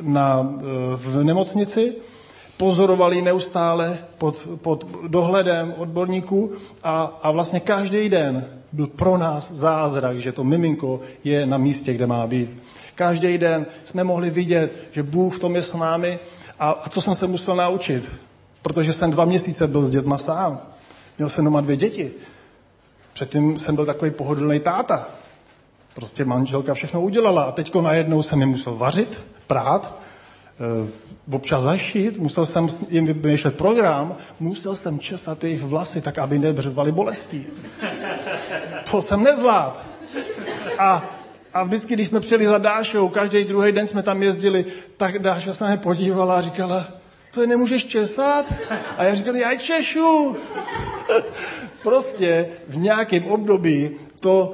na, 0.01 0.55
e, 0.59 0.63
v 0.95 1.23
nemocnici, 1.23 1.95
pozorovali 2.57 3.21
neustále 3.21 3.97
pod, 4.17 4.47
pod 4.61 4.87
dohledem 5.07 5.73
odborníků 5.77 6.51
a, 6.83 7.19
a 7.21 7.31
vlastně 7.31 7.59
každý 7.59 8.09
den 8.09 8.45
byl 8.71 8.87
pro 8.87 9.17
nás 9.17 9.51
zázrak, 9.51 10.19
že 10.19 10.31
to 10.31 10.43
miminko 10.43 10.99
je 11.23 11.45
na 11.45 11.57
místě, 11.57 11.93
kde 11.93 12.07
má 12.07 12.27
být. 12.27 12.49
Každý 12.95 13.37
den 13.37 13.65
jsme 13.83 14.03
mohli 14.03 14.29
vidět, 14.29 14.73
že 14.91 15.03
Bůh 15.03 15.35
v 15.35 15.39
tom 15.39 15.55
je 15.55 15.61
s 15.61 15.73
námi 15.73 16.19
a, 16.59 16.69
a 16.69 16.89
co 16.89 17.01
jsem 17.01 17.15
se 17.15 17.27
musel 17.27 17.55
naučit? 17.55 18.11
Protože 18.61 18.93
jsem 18.93 19.11
dva 19.11 19.25
měsíce 19.25 19.67
byl 19.67 19.85
s 19.85 19.89
dětma 19.89 20.17
sám. 20.17 20.59
Měl 21.17 21.29
jsem 21.29 21.45
doma 21.45 21.61
dvě 21.61 21.75
děti. 21.75 22.11
Předtím 23.17 23.59
jsem 23.59 23.75
byl 23.75 23.85
takový 23.85 24.11
pohodlný 24.11 24.59
táta. 24.59 25.07
Prostě 25.93 26.25
manželka 26.25 26.73
všechno 26.73 27.01
udělala 27.01 27.43
a 27.43 27.51
teďko 27.51 27.81
najednou 27.81 28.23
jsem 28.23 28.39
jim 28.39 28.49
musel 28.49 28.75
vařit, 28.75 29.19
prát, 29.47 29.99
e, 30.59 31.35
občas 31.35 31.63
zašít, 31.63 32.17
musel 32.17 32.45
jsem 32.45 32.67
jim 32.89 33.05
vymýšlet 33.05 33.57
program, 33.57 34.15
musel 34.39 34.75
jsem 34.75 34.99
česat 34.99 35.43
jejich 35.43 35.63
vlasy 35.63 36.01
tak, 36.01 36.17
aby 36.17 36.39
nebřevali 36.39 36.91
bolestí. 36.91 37.45
To 38.91 39.01
jsem 39.01 39.23
nezvlád. 39.23 39.85
A 40.79 41.03
a 41.53 41.63
vždycky, 41.63 41.93
když 41.93 42.07
jsme 42.07 42.19
přijeli 42.19 42.47
za 42.47 42.57
Dášou, 42.57 43.09
každý 43.09 43.43
druhý 43.43 43.71
den 43.71 43.87
jsme 43.87 44.03
tam 44.03 44.23
jezdili, 44.23 44.65
tak 44.97 45.19
Dáša 45.19 45.53
se 45.53 45.63
na 45.63 45.69
mě 45.69 45.77
podívala 45.77 46.37
a 46.37 46.41
říkala, 46.41 46.87
to 47.33 47.41
je 47.41 47.47
nemůžeš 47.47 47.85
česat? 47.85 48.53
A 48.97 49.03
já 49.03 49.15
říkal, 49.15 49.35
já 49.35 49.55
češu. 49.55 50.37
Prostě 51.83 52.47
v 52.67 52.77
nějakém 52.77 53.25
období 53.25 53.89
to 54.19 54.53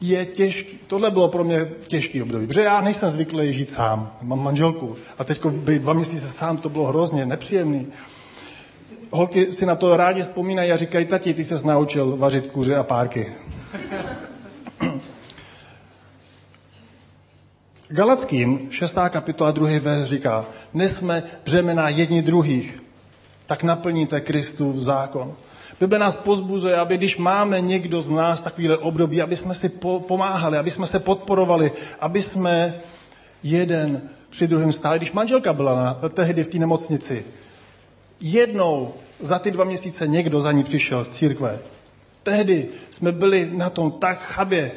je 0.00 0.26
těžký. 0.26 0.78
Tohle 0.86 1.10
bylo 1.10 1.28
pro 1.28 1.44
mě 1.44 1.68
těžký 1.88 2.22
období, 2.22 2.46
protože 2.46 2.62
já 2.62 2.80
nejsem 2.80 3.10
zvyklý 3.10 3.52
žít 3.52 3.70
sám. 3.70 4.16
Mám 4.22 4.44
manželku 4.44 4.96
a 5.18 5.24
teď 5.24 5.46
být 5.46 5.82
dva 5.82 5.92
měsíce 5.92 6.28
sám, 6.28 6.56
to 6.56 6.68
bylo 6.68 6.86
hrozně 6.86 7.26
nepříjemný. 7.26 7.86
Holky 9.10 9.52
si 9.52 9.66
na 9.66 9.76
to 9.76 9.96
rádi 9.96 10.22
vzpomínají 10.22 10.72
a 10.72 10.76
říkají, 10.76 11.06
tati, 11.06 11.34
ty 11.34 11.44
se 11.44 11.66
naučil 11.66 12.16
vařit 12.16 12.46
kuře 12.46 12.76
a 12.76 12.82
párky. 12.82 13.32
Galackým 17.88 18.70
6. 18.70 18.96
kapitola 19.08 19.50
2. 19.50 19.68
verš 19.80 20.08
říká, 20.08 20.46
nesme 20.74 21.22
břemena 21.44 21.88
jedni 21.88 22.22
druhých, 22.22 22.82
tak 23.46 23.62
naplníte 23.62 24.20
Kristův 24.20 24.76
zákon. 24.76 25.34
Bible 25.80 25.98
nás 25.98 26.16
pozbuzuje, 26.16 26.76
aby 26.76 26.96
když 26.96 27.16
máme 27.16 27.60
někdo 27.60 28.02
z 28.02 28.10
nás 28.10 28.40
takovýhle 28.40 28.76
období, 28.76 29.22
aby 29.22 29.36
jsme 29.36 29.54
si 29.54 29.68
pomáhali, 30.06 30.58
aby 30.58 30.70
jsme 30.70 30.86
se 30.86 30.98
podporovali, 30.98 31.72
aby 32.00 32.22
jsme 32.22 32.80
jeden 33.42 34.02
při 34.30 34.46
druhém 34.46 34.72
stáli. 34.72 34.98
Když 34.98 35.12
manželka 35.12 35.52
byla 35.52 35.74
na, 35.76 36.08
tehdy 36.08 36.44
v 36.44 36.48
té 36.48 36.58
nemocnici, 36.58 37.24
jednou 38.20 38.94
za 39.20 39.38
ty 39.38 39.50
dva 39.50 39.64
měsíce 39.64 40.08
někdo 40.08 40.40
za 40.40 40.52
ní 40.52 40.64
přišel 40.64 41.04
z 41.04 41.08
církve. 41.08 41.58
Tehdy 42.22 42.68
jsme 42.90 43.12
byli 43.12 43.50
na 43.52 43.70
tom 43.70 43.90
tak 43.92 44.18
chabě, 44.18 44.72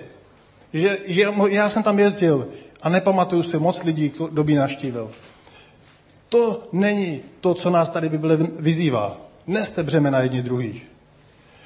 že, 0.74 0.98
že 1.06 1.26
já 1.50 1.70
jsem 1.70 1.84
tam 1.84 2.00
jezdil, 2.00 2.48
a 2.82 2.90
nepamatuju 2.90 3.44
si 3.44 3.60
moc 3.60 3.84
lidí, 3.84 4.12
kdo 4.30 4.44
by 4.44 4.56
naštívil. 4.56 5.12
To 6.30 6.68
není 6.72 7.22
to, 7.40 7.54
co 7.54 7.70
nás 7.70 7.90
tady 7.90 8.10
Bible 8.10 8.38
vyzývá. 8.60 9.29
Neste 9.48 9.84
břemena 9.84 10.20
jedni 10.20 10.42
druhých. 10.42 10.86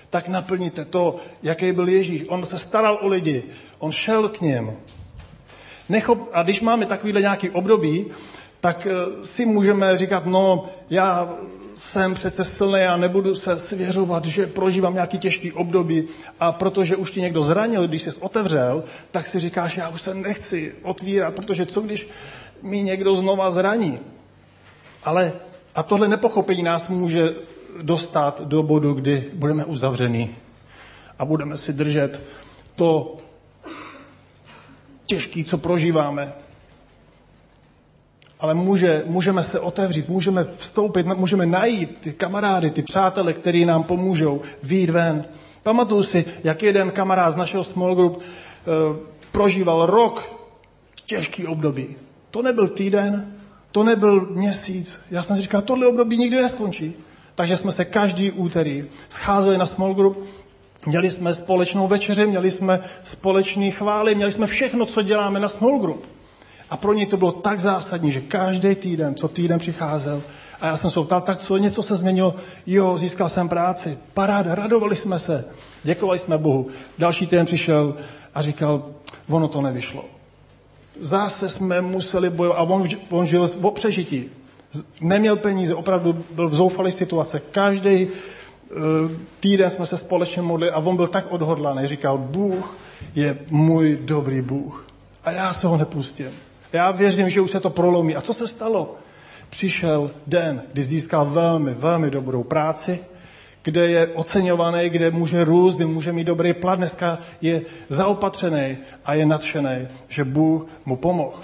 Tak 0.09 0.27
naplníte 0.27 0.85
to, 0.85 1.15
jaký 1.43 1.71
byl 1.71 1.87
Ježíš. 1.87 2.25
On 2.27 2.45
se 2.45 2.57
staral 2.57 2.99
o 3.01 3.07
lidi. 3.07 3.43
On 3.79 3.91
šel 3.91 4.29
k 4.29 4.41
něm. 4.41 4.77
Nechop, 5.89 6.29
a 6.33 6.43
když 6.43 6.61
máme 6.61 6.85
takovýhle 6.85 7.21
nějaký 7.21 7.49
období, 7.49 8.05
tak 8.59 8.87
eh, 8.87 9.23
si 9.25 9.45
můžeme 9.45 9.97
říkat, 9.97 10.25
no, 10.25 10.65
já 10.89 11.37
jsem 11.75 12.13
přece 12.13 12.43
silný 12.43 12.81
a 12.81 12.97
nebudu 12.97 13.35
se 13.35 13.59
svěřovat, 13.59 14.25
že 14.25 14.47
prožívám 14.47 14.93
nějaký 14.93 15.17
těžký 15.17 15.51
období 15.51 16.07
a 16.39 16.51
protože 16.51 16.95
už 16.95 17.11
ti 17.11 17.21
někdo 17.21 17.41
zranil, 17.41 17.87
když 17.87 18.01
jsi 18.01 18.09
otevřel, 18.19 18.83
tak 19.11 19.27
si 19.27 19.39
říkáš, 19.39 19.77
já 19.77 19.89
už 19.89 20.01
se 20.01 20.13
nechci 20.13 20.75
otvírat, 20.83 21.35
protože 21.35 21.65
co 21.65 21.81
když 21.81 22.07
mi 22.61 22.83
někdo 22.83 23.15
znova 23.15 23.51
zraní. 23.51 23.99
Ale 25.03 25.33
a 25.75 25.83
tohle 25.83 26.07
nepochopení 26.07 26.63
nás 26.63 26.87
může 26.89 27.33
dostat 27.81 28.41
do 28.41 28.63
bodu, 28.63 28.93
kdy 28.93 29.31
budeme 29.33 29.65
uzavření 29.65 30.35
a 31.19 31.25
budeme 31.25 31.57
si 31.57 31.73
držet 31.73 32.21
to 32.75 33.17
těžké, 35.05 35.43
co 35.43 35.57
prožíváme 35.57 36.33
ale 38.43 38.53
může, 38.53 39.03
můžeme 39.05 39.43
se 39.43 39.59
otevřít, 39.59 40.09
můžeme 40.09 40.47
vstoupit, 40.57 41.07
můžeme 41.07 41.45
najít 41.45 41.97
ty 41.99 42.13
kamarády, 42.13 42.69
ty 42.69 42.81
přátele, 42.81 43.33
který 43.33 43.65
nám 43.65 43.83
pomůžou 43.83 44.41
výjít 44.63 44.89
ven. 44.89 45.25
Pamatuju 45.63 46.03
si, 46.03 46.25
jak 46.43 46.63
jeden 46.63 46.91
kamarád 46.91 47.33
z 47.33 47.35
našeho 47.35 47.63
small 47.63 47.95
group 47.95 48.21
e, 48.21 48.23
prožíval 49.31 49.85
rok 49.85 50.29
těžký 51.05 51.47
období. 51.47 51.95
To 52.31 52.41
nebyl 52.41 52.67
týden, 52.67 53.33
to 53.71 53.83
nebyl 53.83 54.25
měsíc. 54.25 54.99
Já 55.11 55.23
jsem 55.23 55.37
říkal, 55.37 55.61
tohle 55.61 55.87
období 55.87 56.17
nikdy 56.17 56.41
neskončí. 56.41 56.95
Takže 57.35 57.57
jsme 57.57 57.71
se 57.71 57.85
každý 57.85 58.31
úterý 58.31 58.85
scházeli 59.09 59.57
na 59.57 59.65
small 59.65 59.93
group, 59.93 60.25
měli 60.85 61.11
jsme 61.11 61.33
společnou 61.33 61.87
večeři, 61.87 62.27
měli 62.27 62.51
jsme 62.51 62.79
společný 63.03 63.71
chvály, 63.71 64.15
měli 64.15 64.31
jsme 64.31 64.47
všechno, 64.47 64.85
co 64.85 65.01
děláme 65.01 65.39
na 65.39 65.49
small 65.49 65.79
group. 65.79 66.07
A 66.69 66.77
pro 66.77 66.93
něj 66.93 67.05
to 67.05 67.17
bylo 67.17 67.31
tak 67.31 67.59
zásadní, 67.59 68.11
že 68.11 68.21
každý 68.21 68.75
týden, 68.75 69.15
co 69.15 69.27
týden 69.27 69.59
přicházel, 69.59 70.21
a 70.61 70.67
já 70.67 70.77
jsem 70.77 70.89
se 70.89 70.99
ptal, 70.99 71.21
tak 71.21 71.39
co, 71.39 71.57
něco 71.57 71.83
se 71.83 71.95
změnilo? 71.95 72.35
Jo, 72.65 72.97
získal 72.97 73.29
jsem 73.29 73.49
práci, 73.49 73.97
paráda, 74.13 74.55
radovali 74.55 74.95
jsme 74.95 75.19
se, 75.19 75.45
děkovali 75.83 76.19
jsme 76.19 76.37
Bohu. 76.37 76.67
Další 76.97 77.27
týden 77.27 77.45
přišel 77.45 77.95
a 78.35 78.41
říkal, 78.41 78.85
ono 79.29 79.47
to 79.47 79.61
nevyšlo. 79.61 80.05
Zase 80.99 81.49
jsme 81.49 81.81
museli 81.81 82.29
bojovat 82.29 82.57
a 82.57 82.61
on, 82.61 82.87
on 83.09 83.25
žil 83.25 83.47
v 83.47 83.71
přežití. 83.71 84.29
Neměl 85.01 85.35
peníze, 85.35 85.75
opravdu 85.75 86.23
byl 86.31 86.49
v 86.49 86.53
zoufalé 86.53 86.91
situace. 86.91 87.41
Každý 87.51 88.05
uh, 88.05 88.11
týden 89.39 89.69
jsme 89.69 89.85
se 89.85 89.97
společně 89.97 90.41
modlili 90.41 90.71
a 90.71 90.77
on 90.79 90.95
byl 90.95 91.07
tak 91.07 91.31
odhodlaný. 91.31 91.87
Říkal, 91.87 92.17
Bůh 92.17 92.77
je 93.15 93.37
můj 93.49 93.99
dobrý 94.01 94.41
Bůh. 94.41 94.85
A 95.23 95.31
já 95.31 95.53
se 95.53 95.67
ho 95.67 95.77
nepustím. 95.77 96.29
Já 96.73 96.91
věřím, 96.91 97.29
že 97.29 97.41
už 97.41 97.51
se 97.51 97.59
to 97.59 97.69
prolomí. 97.69 98.15
A 98.15 98.21
co 98.21 98.33
se 98.33 98.47
stalo? 98.47 98.95
Přišel 99.49 100.11
den, 100.27 100.61
kdy 100.73 100.83
získal 100.83 101.25
velmi, 101.25 101.73
velmi 101.73 102.11
dobrou 102.11 102.43
práci, 102.43 102.99
kde 103.63 103.87
je 103.87 104.07
oceňovaný, 104.07 104.89
kde 104.89 105.11
může 105.11 105.43
růst, 105.43 105.75
kde 105.75 105.85
může 105.85 106.13
mít 106.13 106.23
dobrý 106.23 106.53
plat. 106.53 106.75
Dneska 106.75 107.19
je 107.41 107.61
zaopatřený 107.89 108.77
a 109.05 109.13
je 109.13 109.25
nadšený, 109.25 109.87
že 110.09 110.23
Bůh 110.23 110.67
mu 110.85 110.95
pomohl. 110.95 111.39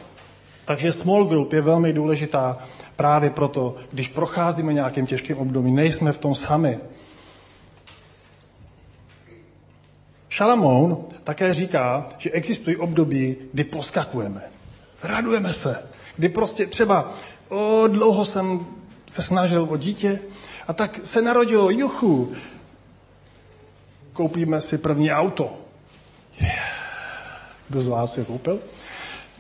Takže 0.65 0.91
small 0.91 1.25
group 1.25 1.53
je 1.53 1.61
velmi 1.61 1.93
důležitá 1.93 2.57
právě 2.99 3.29
proto, 3.29 3.75
když 3.91 4.07
procházíme 4.07 4.73
nějakým 4.73 5.05
těžkým 5.05 5.37
obdobím, 5.37 5.75
nejsme 5.75 6.11
v 6.11 6.17
tom 6.19 6.35
sami. 6.35 6.79
Šalamoun 10.29 11.07
také 11.23 11.53
říká, 11.53 12.09
že 12.17 12.31
existují 12.31 12.77
období, 12.77 13.35
kdy 13.53 13.63
poskakujeme. 13.63 14.43
Radujeme 15.03 15.53
se. 15.53 15.87
Kdy 16.15 16.29
prostě 16.29 16.65
třeba 16.65 17.13
o, 17.49 17.87
dlouho 17.87 18.25
jsem 18.25 18.65
se 19.07 19.21
snažil 19.21 19.67
o 19.69 19.77
dítě 19.77 20.19
a 20.67 20.73
tak 20.73 20.99
se 21.03 21.21
narodilo, 21.21 21.69
juchu, 21.69 22.31
koupíme 24.13 24.61
si 24.61 24.77
první 24.77 25.11
auto. 25.11 25.55
Kdo 27.67 27.81
z 27.81 27.87
vás 27.87 28.17
je 28.17 28.25
koupil? 28.25 28.59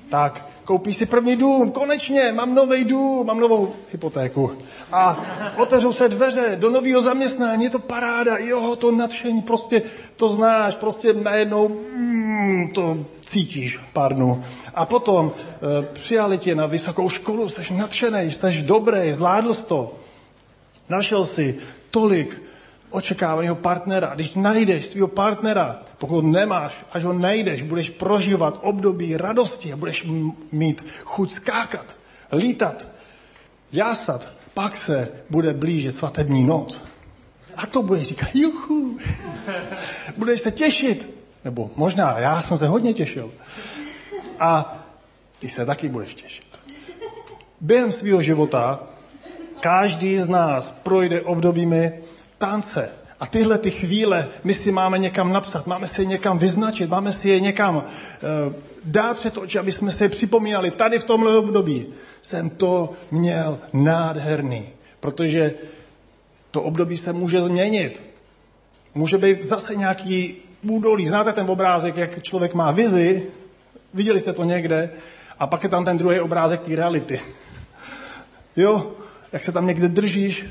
Tak 0.09 0.45
koupí 0.69 0.93
si 0.93 1.05
první 1.05 1.35
dům, 1.35 1.71
konečně, 1.71 2.31
mám 2.31 2.55
nový 2.55 2.83
dům, 2.83 3.27
mám 3.27 3.39
novou 3.39 3.73
hypotéku. 3.91 4.51
A 4.91 5.25
otevřou 5.57 5.93
se 5.93 6.09
dveře 6.09 6.55
do 6.59 6.69
nového 6.69 7.01
zaměstnání, 7.01 7.63
je 7.63 7.69
to 7.69 7.79
paráda, 7.79 8.37
jo, 8.37 8.75
to 8.75 8.91
nadšení, 8.91 9.41
prostě 9.41 9.81
to 10.15 10.29
znáš, 10.29 10.75
prostě 10.75 11.13
najednou 11.13 11.67
mm, 11.69 12.69
to 12.73 12.97
cítíš 13.21 13.79
pár 13.93 14.13
dnů. 14.13 14.43
A 14.75 14.85
potom 14.85 15.31
e, 15.31 15.81
přijali 15.93 16.37
tě 16.37 16.55
na 16.55 16.65
vysokou 16.65 17.09
školu, 17.09 17.49
jsi 17.49 17.73
nadšený, 17.73 18.31
jsi 18.31 18.61
dobrý, 18.61 19.13
zvládl 19.13 19.53
jsi 19.53 19.65
to. 19.65 19.95
Našel 20.89 21.25
si 21.25 21.57
tolik 21.91 22.41
očekávaného 22.89 23.55
partnera. 23.55 24.15
Když 24.15 24.33
najdeš 24.33 24.85
svého 24.85 25.07
partnera, 25.07 25.79
pokud 25.97 26.21
nemáš, 26.21 26.85
až 26.91 27.03
ho 27.03 27.13
najdeš, 27.13 27.61
budeš 27.61 27.89
prožívat 27.89 28.59
období 28.61 29.17
radosti 29.17 29.73
a 29.73 29.77
budeš 29.77 30.05
mít 30.51 30.85
chuť 31.03 31.31
skákat, 31.31 31.95
lítat, 32.31 32.85
jásat, 33.71 34.27
pak 34.53 34.75
se 34.75 35.07
bude 35.29 35.53
blížit 35.53 35.95
svatební 35.95 36.43
noc. 36.43 36.81
A 37.55 37.65
to 37.65 37.83
budeš 37.83 38.07
říkat, 38.07 38.35
juchu. 38.35 38.97
Budeš 40.17 40.41
se 40.41 40.51
těšit. 40.51 41.19
Nebo 41.45 41.71
možná, 41.75 42.19
já 42.19 42.41
jsem 42.41 42.57
se 42.57 42.67
hodně 42.67 42.93
těšil. 42.93 43.31
A 44.39 44.77
ty 45.39 45.47
se 45.47 45.65
taky 45.65 45.89
budeš 45.89 46.15
těšit. 46.15 46.59
Během 47.61 47.91
svého 47.91 48.21
života 48.21 48.79
každý 49.59 50.17
z 50.17 50.29
nás 50.29 50.71
projde 50.71 51.21
obdobími 51.21 51.93
tance. 52.39 52.89
A 53.19 53.25
tyhle 53.25 53.57
ty 53.57 53.71
chvíle 53.71 54.27
my 54.43 54.53
si 54.53 54.71
máme 54.71 54.97
někam 54.97 55.33
napsat, 55.33 55.67
máme 55.67 55.87
si 55.87 56.01
je 56.01 56.05
někam 56.05 56.39
vyznačit, 56.39 56.89
máme 56.89 57.11
si 57.11 57.29
je 57.29 57.39
někam 57.39 57.75
uh, 57.75 57.83
dát 58.83 59.17
před 59.17 59.37
oči, 59.37 59.59
aby 59.59 59.71
jsme 59.71 59.91
si 59.91 60.03
je 60.03 60.09
připomínali. 60.09 60.71
Tady 60.71 60.99
v 60.99 61.03
tomhle 61.03 61.37
období 61.37 61.85
jsem 62.21 62.49
to 62.49 62.93
měl 63.11 63.59
nádherný, 63.73 64.69
protože 64.99 65.53
to 66.51 66.61
období 66.61 66.97
se 66.97 67.13
může 67.13 67.41
změnit. 67.41 68.03
Může 68.95 69.17
být 69.17 69.43
zase 69.43 69.75
nějaký 69.75 70.35
údolí. 70.63 71.07
Znáte 71.07 71.33
ten 71.33 71.49
obrázek, 71.49 71.97
jak 71.97 72.23
člověk 72.23 72.53
má 72.53 72.71
vizi? 72.71 73.27
Viděli 73.93 74.19
jste 74.19 74.33
to 74.33 74.43
někde? 74.43 74.89
A 75.39 75.47
pak 75.47 75.63
je 75.63 75.69
tam 75.69 75.85
ten 75.85 75.97
druhý 75.97 76.19
obrázek 76.19 76.61
té 76.61 76.75
reality. 76.75 77.21
Jo, 78.55 78.91
jak 79.31 79.43
se 79.43 79.51
tam 79.51 79.67
někde 79.67 79.87
držíš 79.87 80.45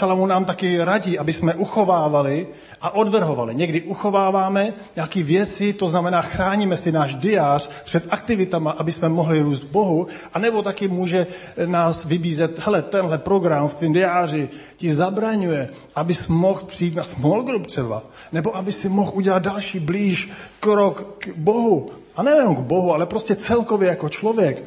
Šalamu 0.00 0.26
nám 0.26 0.44
taky 0.44 0.84
radí, 0.84 1.18
aby 1.18 1.32
jsme 1.32 1.54
uchovávali 1.54 2.46
a 2.80 2.94
odvrhovali. 2.94 3.54
Někdy 3.54 3.82
uchováváme 3.82 4.72
nějaké 4.96 5.22
věci, 5.22 5.72
to 5.72 5.88
znamená 5.88 6.22
chráníme 6.22 6.76
si 6.76 6.92
náš 6.92 7.14
diář 7.14 7.68
před 7.84 8.04
aktivitama, 8.08 8.70
aby 8.70 8.92
jsme 8.92 9.08
mohli 9.08 9.40
růst 9.40 9.64
Bohu, 9.64 10.06
a 10.32 10.38
nebo 10.38 10.62
taky 10.62 10.88
může 10.88 11.26
nás 11.66 12.04
vybízet, 12.04 12.58
hele, 12.58 12.82
tenhle 12.82 13.18
program 13.18 13.68
v 13.68 13.74
tvém 13.74 13.92
diáři 13.92 14.48
ti 14.76 14.94
zabraňuje, 14.94 15.68
abys 15.94 16.28
mohl 16.28 16.64
přijít 16.64 16.96
na 16.96 17.02
small 17.02 17.42
group 17.42 17.66
třeba, 17.66 18.02
nebo 18.32 18.56
aby 18.56 18.72
si 18.72 18.88
mohl 18.88 19.12
udělat 19.14 19.42
další 19.42 19.80
blíž 19.80 20.32
krok 20.60 21.16
k 21.18 21.36
Bohu. 21.36 21.90
A 22.16 22.22
nejenom 22.22 22.56
k 22.56 22.60
Bohu, 22.60 22.92
ale 22.92 23.06
prostě 23.06 23.36
celkově 23.36 23.88
jako 23.88 24.08
člověk. 24.08 24.64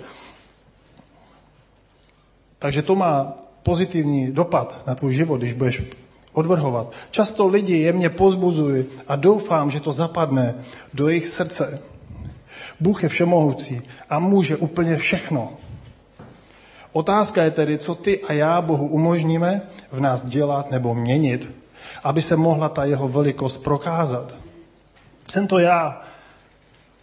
Takže 2.59 2.81
to 2.81 2.95
má 2.95 3.42
pozitivní 3.63 4.31
dopad 4.31 4.87
na 4.87 4.95
tvůj 4.95 5.13
život, 5.13 5.37
když 5.37 5.53
budeš 5.53 5.81
odvrhovat. 6.33 6.91
Často 7.11 7.47
lidi 7.47 7.77
jemně 7.77 8.09
pozbuzují 8.09 8.85
a 9.07 9.15
doufám, 9.15 9.71
že 9.71 9.79
to 9.79 9.91
zapadne 9.91 10.55
do 10.93 11.09
jejich 11.09 11.27
srdce. 11.27 11.79
Bůh 12.79 13.03
je 13.03 13.09
všemohoucí 13.09 13.81
a 14.09 14.19
může 14.19 14.57
úplně 14.57 14.97
všechno. 14.97 15.53
Otázka 16.91 17.43
je 17.43 17.51
tedy, 17.51 17.77
co 17.77 17.95
ty 17.95 18.21
a 18.21 18.33
já 18.33 18.61
Bohu 18.61 18.87
umožníme 18.87 19.61
v 19.91 19.99
nás 19.99 20.25
dělat 20.25 20.71
nebo 20.71 20.95
měnit, 20.95 21.51
aby 22.03 22.21
se 22.21 22.35
mohla 22.35 22.69
ta 22.69 22.85
jeho 22.85 23.07
velikost 23.07 23.57
prokázat. 23.57 24.35
Jsem 25.31 25.47
to 25.47 25.59
já, 25.59 26.01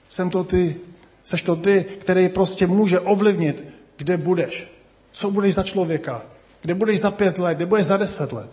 jsem 0.08 0.30
to 0.30 0.44
ty, 0.44 0.76
seš 1.22 1.42
to 1.42 1.56
ty, 1.56 1.84
který 1.84 2.28
prostě 2.28 2.66
může 2.66 3.00
ovlivnit, 3.00 3.64
kde 3.96 4.16
budeš, 4.16 4.68
co 5.12 5.30
budeš 5.30 5.54
za 5.54 5.62
člověka, 5.62 6.22
kde 6.62 6.74
budeš 6.74 7.00
za 7.00 7.10
pět 7.10 7.38
let? 7.38 7.54
Kde 7.54 7.66
budeš 7.66 7.86
za 7.86 7.96
deset 7.96 8.32
let? 8.32 8.50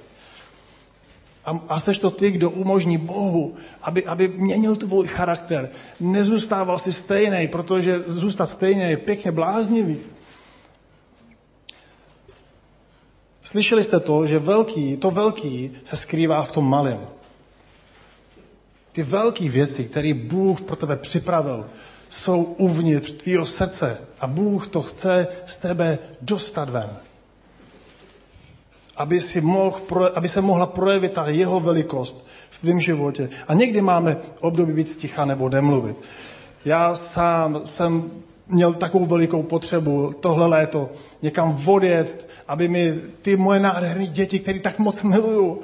A, 1.45 1.59
a 1.69 1.79
seš 1.79 1.97
to 1.97 2.11
ty, 2.11 2.31
kdo 2.31 2.49
umožní 2.49 2.97
Bohu, 2.97 3.55
aby, 3.81 4.05
aby 4.05 4.27
měnil 4.27 4.75
tvůj 4.75 5.07
charakter. 5.07 5.69
Nezůstával 5.99 6.79
si 6.79 6.91
stejný, 6.91 7.47
protože 7.47 8.03
zůstat 8.05 8.45
stejný 8.45 8.81
je 8.81 8.97
pěkně 8.97 9.31
bláznivý. 9.31 9.99
Slyšeli 13.41 13.83
jste 13.83 13.99
to, 13.99 14.27
že 14.27 14.39
velký, 14.39 14.97
to 14.97 15.11
velký 15.11 15.71
se 15.83 15.95
skrývá 15.95 16.43
v 16.43 16.51
tom 16.51 16.69
malém. 16.69 16.99
Ty 18.91 19.03
velké 19.03 19.49
věci, 19.49 19.83
které 19.83 20.13
Bůh 20.13 20.61
pro 20.61 20.75
tebe 20.75 20.97
připravil, 20.97 21.69
jsou 22.09 22.43
uvnitř 22.43 23.13
tvýho 23.13 23.45
srdce 23.45 23.97
a 24.19 24.27
Bůh 24.27 24.67
to 24.67 24.81
chce 24.81 25.27
z 25.45 25.57
tebe 25.57 25.99
dostat 26.21 26.69
ven 26.69 27.06
aby, 28.97 29.21
si 29.21 29.41
mohl, 29.41 29.81
aby 30.15 30.29
se 30.29 30.41
mohla 30.41 30.65
projevit 30.65 31.13
ta 31.13 31.27
jeho 31.27 31.59
velikost 31.59 32.25
v 32.49 32.61
tvém 32.61 32.79
životě. 32.79 33.29
A 33.47 33.53
někdy 33.53 33.81
máme 33.81 34.17
období 34.41 34.73
být 34.73 34.89
sticha 34.89 35.25
nebo 35.25 35.49
nemluvit. 35.49 35.97
Já 36.65 36.95
sám 36.95 37.61
jsem 37.63 38.11
měl 38.47 38.73
takovou 38.73 39.05
velikou 39.05 39.43
potřebu 39.43 40.13
tohle 40.19 40.47
léto 40.47 40.89
někam 41.21 41.61
odjet, 41.65 42.29
aby 42.47 42.67
mi 42.67 42.95
ty 43.21 43.37
moje 43.37 43.59
nádherné 43.59 44.07
děti, 44.07 44.39
které 44.39 44.59
tak 44.59 44.79
moc 44.79 45.03
miluju, 45.03 45.61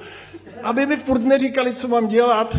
aby 0.63 0.85
mi 0.85 0.97
furt 0.97 1.19
neříkali, 1.19 1.73
co 1.73 1.87
mám 1.87 2.07
dělat. 2.07 2.57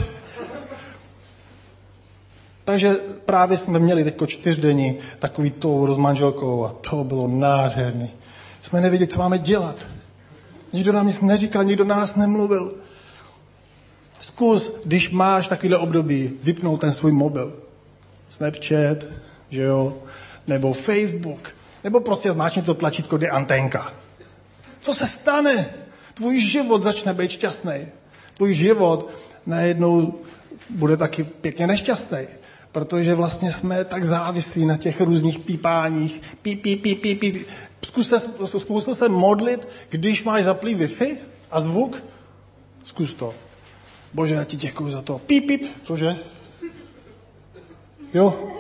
Takže 2.64 2.96
právě 3.24 3.56
jsme 3.56 3.78
měli 3.78 4.04
teď 4.04 4.16
čtyřdenní 4.26 4.98
takový 5.18 5.50
to 5.50 5.94
s 5.94 5.96
manželkou 5.98 6.64
a 6.64 6.74
to 6.90 7.04
bylo 7.04 7.28
nádherný. 7.28 8.10
Jsme 8.60 8.80
nevěděli, 8.80 9.08
co 9.08 9.18
máme 9.18 9.38
dělat. 9.38 9.86
Nikdo 10.74 10.92
nám 10.92 11.06
nic 11.06 11.20
neříkal, 11.20 11.64
nikdo 11.64 11.84
nás 11.84 12.16
nemluvil. 12.16 12.74
Zkus, 14.20 14.72
když 14.84 15.10
máš 15.10 15.46
takovýhle 15.46 15.78
období, 15.78 16.30
vypnout 16.42 16.80
ten 16.80 16.92
svůj 16.92 17.12
mobil. 17.12 17.62
Snapchat, 18.28 19.04
že 19.50 19.62
jo, 19.62 20.02
nebo 20.46 20.72
Facebook, 20.72 21.54
nebo 21.84 22.00
prostě 22.00 22.32
zmáčkni 22.32 22.62
to 22.62 22.74
tlačítko, 22.74 23.16
kde 23.16 23.28
antenka. 23.28 23.94
Co 24.80 24.94
se 24.94 25.06
stane? 25.06 25.66
Tvůj 26.14 26.40
život 26.40 26.82
začne 26.82 27.14
být 27.14 27.30
šťastný. 27.30 27.86
Tvůj 28.34 28.54
život 28.54 29.10
najednou 29.46 30.14
bude 30.70 30.96
taky 30.96 31.24
pěkně 31.24 31.66
nešťastný, 31.66 32.26
protože 32.74 33.14
vlastně 33.14 33.52
jsme 33.52 33.84
tak 33.84 34.04
závislí 34.04 34.66
na 34.66 34.76
těch 34.76 35.00
různých 35.00 35.38
pípáních. 35.38 36.20
Pí, 36.42 36.56
pí, 36.56 36.76
pí, 36.76 36.94
pí, 36.94 37.14
pí. 37.14 37.44
Zkuste, 37.84 38.20
zkuste 38.46 38.94
se 38.94 39.08
modlit, 39.08 39.68
když 39.90 40.24
máš 40.24 40.44
zaplý 40.44 40.74
Wi-Fi 40.74 41.16
a 41.50 41.60
zvuk. 41.60 42.02
Zkus 42.84 43.14
to. 43.14 43.34
Bože, 44.14 44.34
já 44.34 44.44
ti 44.44 44.56
děkuji 44.56 44.90
za 44.90 45.02
to. 45.02 45.18
Píp, 45.18 45.46
píp, 45.46 45.62
cože? 45.84 46.16
Jo? 48.14 48.50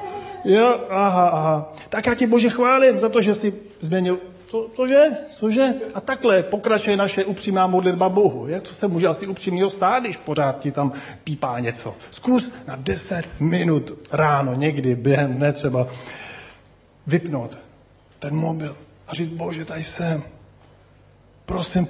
Jo, 0.44 0.80
aha, 0.90 1.28
aha. 1.28 1.72
Tak 1.88 2.06
já 2.06 2.14
ti 2.14 2.26
Bože 2.26 2.50
chválím 2.50 2.98
za 2.98 3.08
to, 3.08 3.22
že 3.22 3.34
jsi 3.34 3.54
změnil 3.80 4.18
co, 4.54 4.70
cože? 4.74 5.08
Cože? 5.38 5.74
A 5.94 6.00
takhle 6.00 6.42
pokračuje 6.42 6.96
naše 6.96 7.24
upřímná 7.24 7.66
modlitba 7.66 8.08
Bohu. 8.08 8.48
Jak 8.48 8.62
to 8.62 8.74
se 8.74 8.88
může 8.88 9.06
asi 9.06 9.26
upřímného 9.26 9.70
stát, 9.70 10.02
když 10.02 10.16
pořád 10.16 10.58
ti 10.58 10.72
tam 10.72 10.92
pípá 11.24 11.60
něco? 11.60 11.94
Zkus 12.10 12.52
na 12.66 12.76
10 12.76 13.28
minut 13.40 13.92
ráno, 14.12 14.54
někdy 14.54 14.94
během 14.94 15.34
dne 15.34 15.52
třeba, 15.52 15.88
vypnout 17.06 17.58
ten 18.18 18.34
mobil 18.34 18.76
a 19.06 19.14
říct, 19.14 19.30
Bože, 19.30 19.64
tady 19.64 19.82
jsem. 19.82 20.22
Prosím, 21.46 21.86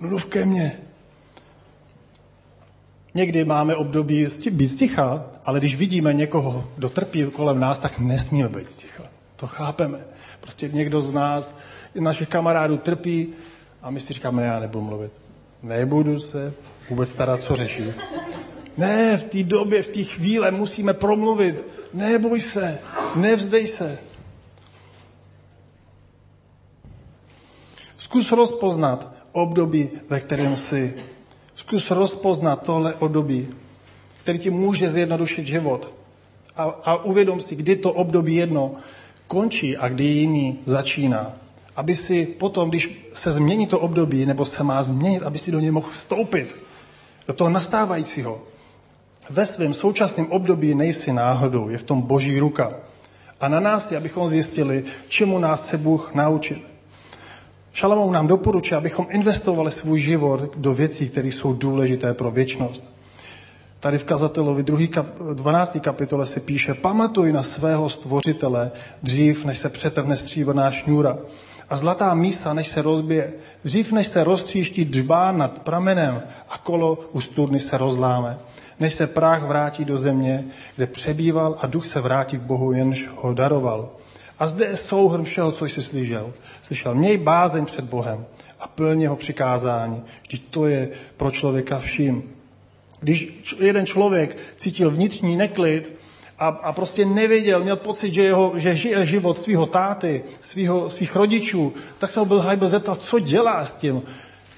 mluv 0.00 0.24
ke 0.24 0.44
mně. 0.46 0.72
Někdy 3.14 3.44
máme 3.44 3.76
období 3.76 4.26
být 4.50 4.68
sticha, 4.68 5.24
ale 5.44 5.58
když 5.58 5.76
vidíme 5.76 6.14
někoho, 6.14 6.68
kdo 6.76 6.88
trpí 6.88 7.24
kolem 7.24 7.60
nás, 7.60 7.78
tak 7.78 7.98
nesmíme 7.98 8.48
být 8.48 8.66
sticha. 8.66 9.04
To 9.36 9.46
chápeme. 9.46 9.98
Prostě 10.40 10.68
někdo 10.68 11.00
z 11.00 11.12
nás 11.14 11.54
našich 11.94 12.28
kamarádů 12.28 12.76
trpí 12.76 13.34
a 13.82 13.90
my 13.90 14.00
si 14.00 14.12
říkáme, 14.12 14.44
já 14.44 14.60
nebudu 14.60 14.84
mluvit. 14.84 15.12
Nebudu 15.62 16.18
se 16.18 16.54
vůbec 16.90 17.10
starat, 17.10 17.42
co 17.42 17.56
řeší. 17.56 17.84
Ne, 18.76 19.16
v 19.16 19.24
té 19.24 19.42
době, 19.42 19.82
v 19.82 19.88
té 19.88 20.04
chvíle 20.04 20.50
musíme 20.50 20.94
promluvit. 20.94 21.64
Neboj 21.94 22.40
se, 22.40 22.78
nevzdej 23.16 23.66
se. 23.66 23.98
Zkus 27.96 28.32
rozpoznat 28.32 29.12
období, 29.32 29.90
ve 30.08 30.20
kterém 30.20 30.56
jsi. 30.56 30.94
Zkus 31.54 31.90
rozpoznat 31.90 32.62
tohle 32.62 32.94
období, 32.94 33.48
který 34.20 34.38
ti 34.38 34.50
může 34.50 34.90
zjednodušit 34.90 35.46
život. 35.46 35.94
A, 36.56 36.62
a 36.62 37.04
uvědom 37.04 37.40
si, 37.40 37.56
kdy 37.56 37.76
to 37.76 37.92
období 37.92 38.34
jedno 38.34 38.74
končí 39.26 39.76
a 39.76 39.88
kdy 39.88 40.04
jiný 40.04 40.58
začíná 40.66 41.36
aby 41.78 41.94
si 41.94 42.26
potom, 42.26 42.68
když 42.68 43.08
se 43.12 43.30
změní 43.30 43.66
to 43.66 43.78
období, 43.78 44.26
nebo 44.26 44.44
se 44.44 44.64
má 44.64 44.82
změnit, 44.82 45.22
aby 45.22 45.38
si 45.38 45.50
do 45.50 45.60
něj 45.60 45.70
mohl 45.70 45.88
vstoupit, 45.88 46.56
do 47.28 47.34
toho 47.34 47.50
nastávajícího. 47.50 48.42
Ve 49.30 49.46
svém 49.46 49.74
současném 49.74 50.26
období 50.26 50.74
nejsi 50.74 51.12
náhodou, 51.12 51.68
je 51.68 51.78
v 51.78 51.82
tom 51.82 52.02
boží 52.02 52.38
ruka. 52.38 52.74
A 53.40 53.48
na 53.48 53.60
nás 53.60 53.90
je, 53.90 53.96
abychom 53.96 54.28
zjistili, 54.28 54.84
čemu 55.08 55.38
nás 55.38 55.62
chce 55.62 55.78
Bůh 55.78 56.14
naučit. 56.14 56.66
Šalamou 57.72 58.10
nám 58.10 58.26
doporučuje, 58.26 58.78
abychom 58.78 59.06
investovali 59.10 59.70
svůj 59.70 60.00
život 60.00 60.56
do 60.56 60.74
věcí, 60.74 61.08
které 61.08 61.28
jsou 61.28 61.52
důležité 61.52 62.14
pro 62.14 62.30
věčnost. 62.30 62.84
Tady 63.80 63.98
v 63.98 64.04
kazatelovi 64.04 64.64
12. 65.34 65.78
kapitole 65.80 66.26
se 66.26 66.40
píše, 66.40 66.74
pamatuj 66.74 67.32
na 67.32 67.42
svého 67.42 67.90
stvořitele 67.90 68.70
dřív, 69.02 69.44
než 69.44 69.58
se 69.58 69.68
přetrhne 69.68 70.16
stříbrná 70.16 70.70
šňůra 70.70 71.18
a 71.70 71.76
zlatá 71.76 72.14
mísa, 72.14 72.54
než 72.54 72.68
se 72.68 72.82
rozbije. 72.82 73.32
Dřív, 73.64 73.92
než 73.92 74.06
se 74.06 74.24
roztříští 74.24 74.84
džbá 74.84 75.32
nad 75.32 75.58
pramenem 75.58 76.22
a 76.48 76.58
kolo 76.58 76.98
u 77.12 77.20
studny 77.20 77.60
se 77.60 77.78
rozláme. 77.78 78.38
Než 78.80 78.94
se 78.94 79.06
práh 79.06 79.42
vrátí 79.42 79.84
do 79.84 79.98
země, 79.98 80.44
kde 80.76 80.86
přebýval 80.86 81.58
a 81.60 81.66
duch 81.66 81.86
se 81.86 82.00
vrátí 82.00 82.36
k 82.36 82.42
Bohu, 82.42 82.72
jenž 82.72 83.08
ho 83.16 83.34
daroval. 83.34 83.90
A 84.38 84.46
zde 84.46 84.64
je 84.64 84.76
souhrn 84.76 85.24
všeho, 85.24 85.52
co 85.52 85.64
jsi 85.64 85.82
slyšel. 85.82 86.32
Slyšel, 86.62 86.94
měj 86.94 87.18
bázeň 87.18 87.66
před 87.66 87.84
Bohem 87.84 88.26
a 88.60 88.68
plně 88.68 89.04
jeho 89.04 89.16
přikázání. 89.16 90.02
Vždyť 90.22 90.48
to 90.50 90.66
je 90.66 90.88
pro 91.16 91.30
člověka 91.30 91.78
vším. 91.78 92.22
Když 93.00 93.44
jeden 93.60 93.86
člověk 93.86 94.36
cítil 94.56 94.90
vnitřní 94.90 95.36
neklid, 95.36 95.97
a, 96.38 96.48
a 96.48 96.72
prostě 96.72 97.04
nevěděl, 97.04 97.62
měl 97.62 97.76
pocit, 97.76 98.12
že, 98.12 98.22
jeho, 98.22 98.52
že 98.56 98.74
žije 98.74 99.06
život 99.06 99.38
svého 99.38 99.66
táty, 99.66 100.24
svýho, 100.40 100.90
svých 100.90 101.16
rodičů, 101.16 101.74
tak 101.98 102.10
se 102.10 102.20
ho 102.20 102.26
byl 102.26 102.40
Hajbel 102.40 102.68
zeptat, 102.68 103.00
co 103.00 103.18
dělá 103.18 103.64
s 103.64 103.74
tím, 103.74 104.02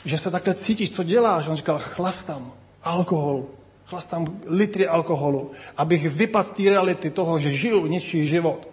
že 0.05 0.19
se 0.19 0.31
takhle 0.31 0.55
cítíš, 0.55 0.91
co 0.91 1.03
děláš. 1.03 1.49
On 1.49 1.57
říkal, 1.57 1.79
chlastám 1.79 2.53
alkohol, 2.83 3.45
chlastám 3.87 4.41
litry 4.47 4.87
alkoholu, 4.87 5.51
abych 5.77 6.11
vypadl 6.11 6.49
z 6.49 6.51
té 6.51 6.63
reality 6.63 7.11
toho, 7.11 7.39
že 7.39 7.53
žiju 7.53 7.87
něčí 7.87 8.27
život. 8.27 8.69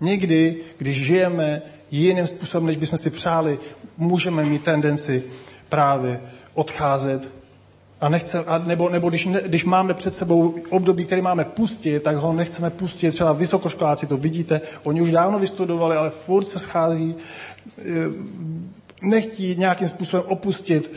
Někdy, 0.00 0.56
když 0.78 1.06
žijeme 1.06 1.62
jiným 1.90 2.26
způsobem, 2.26 2.66
než 2.66 2.76
bychom 2.76 2.98
si 2.98 3.10
přáli, 3.10 3.58
můžeme 3.96 4.44
mít 4.44 4.62
tendenci 4.62 5.24
právě 5.68 6.20
odcházet 6.54 7.37
a 8.00 8.08
nechce, 8.08 8.44
a 8.44 8.58
nebo, 8.58 8.88
nebo 8.88 9.08
když, 9.08 9.26
ne, 9.26 9.40
když 9.46 9.64
máme 9.64 9.94
před 9.94 10.14
sebou 10.14 10.54
období, 10.70 11.04
který 11.04 11.22
máme 11.22 11.44
pustit, 11.44 12.02
tak 12.02 12.16
ho 12.16 12.32
nechceme 12.32 12.70
pustit. 12.70 13.10
Třeba 13.10 13.32
vysokoškoláci 13.32 14.06
to 14.06 14.16
vidíte, 14.16 14.60
oni 14.82 15.00
už 15.00 15.10
dávno 15.10 15.38
vystudovali, 15.38 15.96
ale 15.96 16.10
furt 16.10 16.44
se 16.44 16.58
schází, 16.58 17.14
e, 17.78 17.82
nechtí 19.02 19.56
nějakým 19.56 19.88
způsobem 19.88 20.26
opustit 20.28 20.92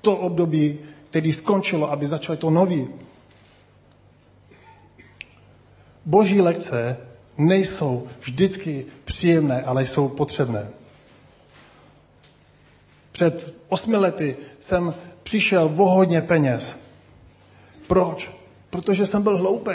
to 0.00 0.16
období, 0.16 0.78
který 1.10 1.32
skončilo, 1.32 1.92
aby 1.92 2.06
začali 2.06 2.38
to 2.38 2.50
nový. 2.50 2.88
Boží 6.04 6.40
lekce 6.40 6.96
nejsou 7.38 8.08
vždycky 8.20 8.86
příjemné, 9.04 9.62
ale 9.62 9.86
jsou 9.86 10.08
potřebné. 10.08 10.68
Před 13.12 13.54
osmi 13.68 13.96
lety 13.96 14.36
jsem 14.58 14.94
přišel 15.22 15.70
o 15.76 15.88
hodně 15.88 16.22
peněz. 16.22 16.76
Proč? 17.86 18.30
Protože 18.70 19.06
jsem 19.06 19.22
byl 19.22 19.38
hloupý. 19.38 19.72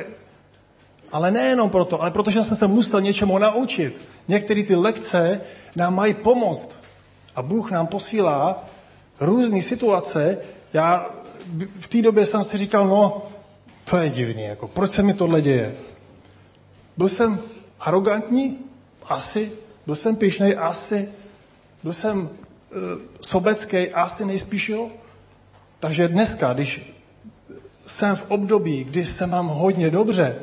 Ale 1.12 1.32
nejenom 1.32 1.70
proto, 1.70 2.02
ale 2.02 2.12
protože 2.12 2.44
jsem 2.44 2.58
se 2.58 2.68
musel 2.68 3.02
něčemu 3.02 3.38
naučit. 3.38 4.02
Některé 4.28 4.64
ty 4.64 4.76
lekce 4.76 5.42
nám 5.76 5.96
mají 5.96 6.14
pomoct. 6.14 6.78
A 7.36 7.42
Bůh 7.42 7.72
nám 7.72 7.88
posílá 7.88 8.66
různé 9.20 9.62
situace. 9.62 10.38
Já 10.74 11.10
v 11.80 11.88
té 11.88 12.02
době 12.02 12.26
jsem 12.26 12.44
si 12.44 12.58
říkal, 12.58 12.88
no, 12.88 13.22
to 13.90 13.98
je 13.98 14.10
divný, 14.10 14.44
jako, 14.44 14.68
proč 14.68 14.92
se 14.92 15.04
mi 15.04 15.14
tohle 15.14 15.42
děje? 15.42 15.76
Byl 16.98 17.08
jsem 17.08 17.40
arrogantní? 17.80 18.60
Asi. 19.04 19.52
Byl 19.86 19.96
jsem 19.96 20.16
pišnej? 20.16 20.56
Asi. 20.60 21.10
Byl 21.84 21.94
jsem 21.94 22.20
uh, 22.22 22.30
sobecký? 23.28 23.90
Asi 23.90 24.26
nejspíš 24.26 24.70
jo. 24.70 24.90
Takže 25.84 26.08
dneska, 26.08 26.54
když 26.54 26.94
jsem 27.86 28.16
v 28.16 28.32
období, 28.32 28.84
kdy 28.84 29.06
se 29.06 29.28
mám 29.28 29.48
hodně 29.48 29.90
dobře, 29.90 30.36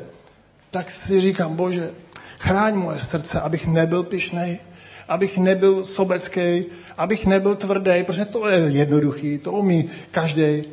tak 0.71 0.91
si 0.91 1.21
říkám, 1.21 1.55
bože, 1.55 1.91
chráň 2.37 2.75
moje 2.75 2.99
srdce, 2.99 3.39
abych 3.41 3.67
nebyl 3.67 4.03
pišnej, 4.03 4.59
abych 5.07 5.37
nebyl 5.37 5.83
sobecký, 5.83 6.65
abych 6.97 7.25
nebyl 7.25 7.55
tvrdý, 7.55 8.03
protože 8.05 8.25
to 8.25 8.47
je 8.47 8.57
jednoduchý, 8.57 9.37
to 9.37 9.51
umí 9.51 9.89
každý. 10.11 10.63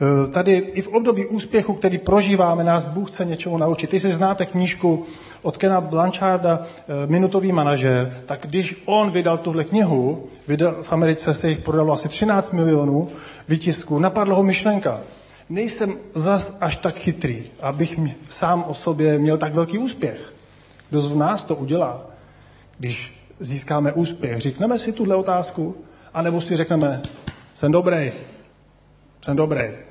Eh, 0.00 0.30
tady 0.30 0.54
i 0.54 0.82
v 0.82 0.88
období 0.88 1.26
úspěchu, 1.26 1.74
který 1.74 1.98
prožíváme, 1.98 2.64
nás 2.64 2.86
Bůh 2.86 3.10
chce 3.10 3.24
něčemu 3.24 3.58
naučit. 3.58 3.90
Si 3.90 4.12
znáte 4.12 4.46
knížku 4.46 5.04
od 5.42 5.56
Kena 5.56 5.80
Blancharda 5.80 6.62
eh, 6.62 7.06
Minutový 7.06 7.52
manažer, 7.52 8.22
tak 8.26 8.46
když 8.46 8.82
on 8.86 9.10
vydal 9.10 9.38
tuhle 9.38 9.64
knihu, 9.64 10.26
vydal, 10.48 10.82
v 10.82 10.92
Americe 10.92 11.34
se 11.34 11.48
jich 11.48 11.60
prodalo 11.60 11.92
asi 11.92 12.08
13 12.08 12.52
milionů 12.52 13.08
vytisků, 13.48 13.98
napadla 13.98 14.36
ho 14.36 14.42
myšlenka. 14.42 15.00
Nejsem 15.48 15.94
zas 16.14 16.58
až 16.60 16.76
tak 16.76 16.94
chytrý, 16.94 17.50
abych 17.60 18.00
sám 18.28 18.64
o 18.68 18.74
sobě 18.74 19.18
měl 19.18 19.38
tak 19.38 19.54
velký 19.54 19.78
úspěch. 19.78 20.34
Kdo 20.90 21.00
z 21.00 21.16
nás 21.16 21.42
to 21.42 21.56
udělá, 21.56 22.06
když 22.78 23.22
získáme 23.40 23.92
úspěch? 23.92 24.40
Řekneme 24.40 24.78
si 24.78 24.92
tuhle 24.92 25.16
otázku, 25.16 25.76
anebo 26.14 26.40
si 26.40 26.56
řekneme, 26.56 27.02
jsem 27.54 27.72
dobrý, 27.72 28.12
jsem 29.22 29.36
dobrý. 29.36 29.87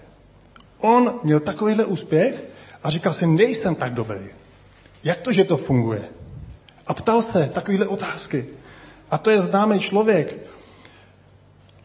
On 0.80 1.20
měl 1.24 1.40
takovýhle 1.40 1.86
úspěch 1.86 2.44
a 2.84 2.90
říkal 2.90 3.14
si, 3.14 3.28
nejsem 3.28 3.76
tak 3.76 3.94
dobrý. 3.94 4.20
Jak 5.04 5.20
to, 5.20 5.32
že 5.32 5.44
to 5.44 5.58
funguje? 5.58 6.04
A 6.88 6.94
ptal 6.94 7.22
se 7.22 7.50
takovýhle 7.54 7.88
otázky. 7.88 8.46
A 9.12 9.18
to 9.18 9.30
je 9.30 9.42
známý 9.42 9.80
člověk. 9.80 10.38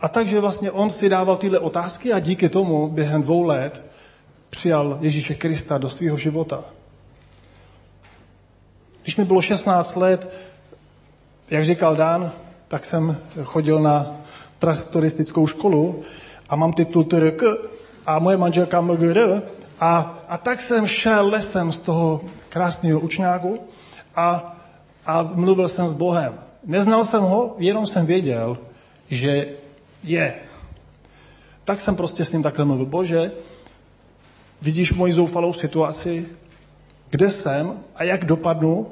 A 0.01 0.09
takže 0.09 0.41
vlastně 0.41 0.71
on 0.71 0.91
si 0.91 1.09
dával 1.09 1.37
tyhle 1.37 1.59
otázky 1.59 2.13
a 2.13 2.19
díky 2.19 2.49
tomu 2.49 2.89
během 2.89 3.23
dvou 3.23 3.43
let 3.43 3.83
přijal 4.51 4.99
Ježíše 5.01 5.35
Krista 5.35 5.79
do 5.79 5.91
svého 5.91 6.17
života. 6.17 6.65
Když 9.03 9.17
mi 9.17 9.25
bylo 9.25 9.43
16 9.43 9.97
let, 9.97 10.29
jak 11.51 11.65
říkal 11.65 11.97
Dan, 11.97 12.33
tak 12.69 12.85
jsem 12.85 13.17
chodil 13.43 13.81
na 13.81 14.21
traktoristickou 14.59 15.47
školu 15.47 16.03
a 16.49 16.57
mám 16.57 16.73
titul 16.73 17.05
TRK 17.05 17.43
a 18.07 18.19
moje 18.19 18.37
manželka 18.37 18.81
MGR 18.81 19.43
a, 19.81 20.23
a 20.29 20.39
tak 20.39 20.61
jsem 20.61 20.87
šel 20.87 21.29
lesem 21.29 21.73
z 21.73 21.79
toho 21.79 22.21
krásného 22.49 23.01
učňáku 23.01 23.59
a, 24.17 24.57
a 25.07 25.23
mluvil 25.23 25.69
jsem 25.69 25.89
s 25.89 25.93
Bohem. 25.93 26.39
Neznal 26.65 27.05
jsem 27.05 27.23
ho, 27.23 27.55
jenom 27.59 27.87
jsem 27.87 28.07
věděl, 28.07 28.59
že 29.11 29.47
je. 30.03 30.35
Tak 31.65 31.81
jsem 31.81 31.97
prostě 31.97 32.25
s 32.25 32.33
ním 32.33 32.43
takhle 32.43 32.65
mluvil. 32.65 32.87
Bože, 32.87 33.33
vidíš 34.63 34.93
moji 34.93 35.13
zoufalou 35.13 35.53
situaci, 35.53 36.29
kde 37.11 37.31
jsem 37.31 37.81
a 37.95 38.05
jak 38.05 38.25
dopadnu, 38.25 38.87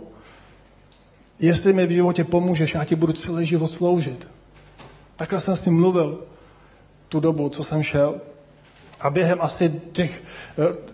jestli 1.38 1.72
mi 1.72 1.86
v 1.86 1.90
životě 1.90 2.24
pomůžeš, 2.24 2.74
já 2.74 2.84
ti 2.84 2.96
budu 2.96 3.12
celý 3.12 3.46
život 3.46 3.70
sloužit. 3.70 4.28
Takhle 5.16 5.40
jsem 5.40 5.56
s 5.56 5.64
ním 5.64 5.80
mluvil 5.80 6.24
tu 7.08 7.20
dobu, 7.20 7.48
co 7.48 7.62
jsem 7.62 7.82
šel. 7.82 8.20
A 9.00 9.10
během 9.10 9.38
asi 9.40 9.80
těch 9.92 10.22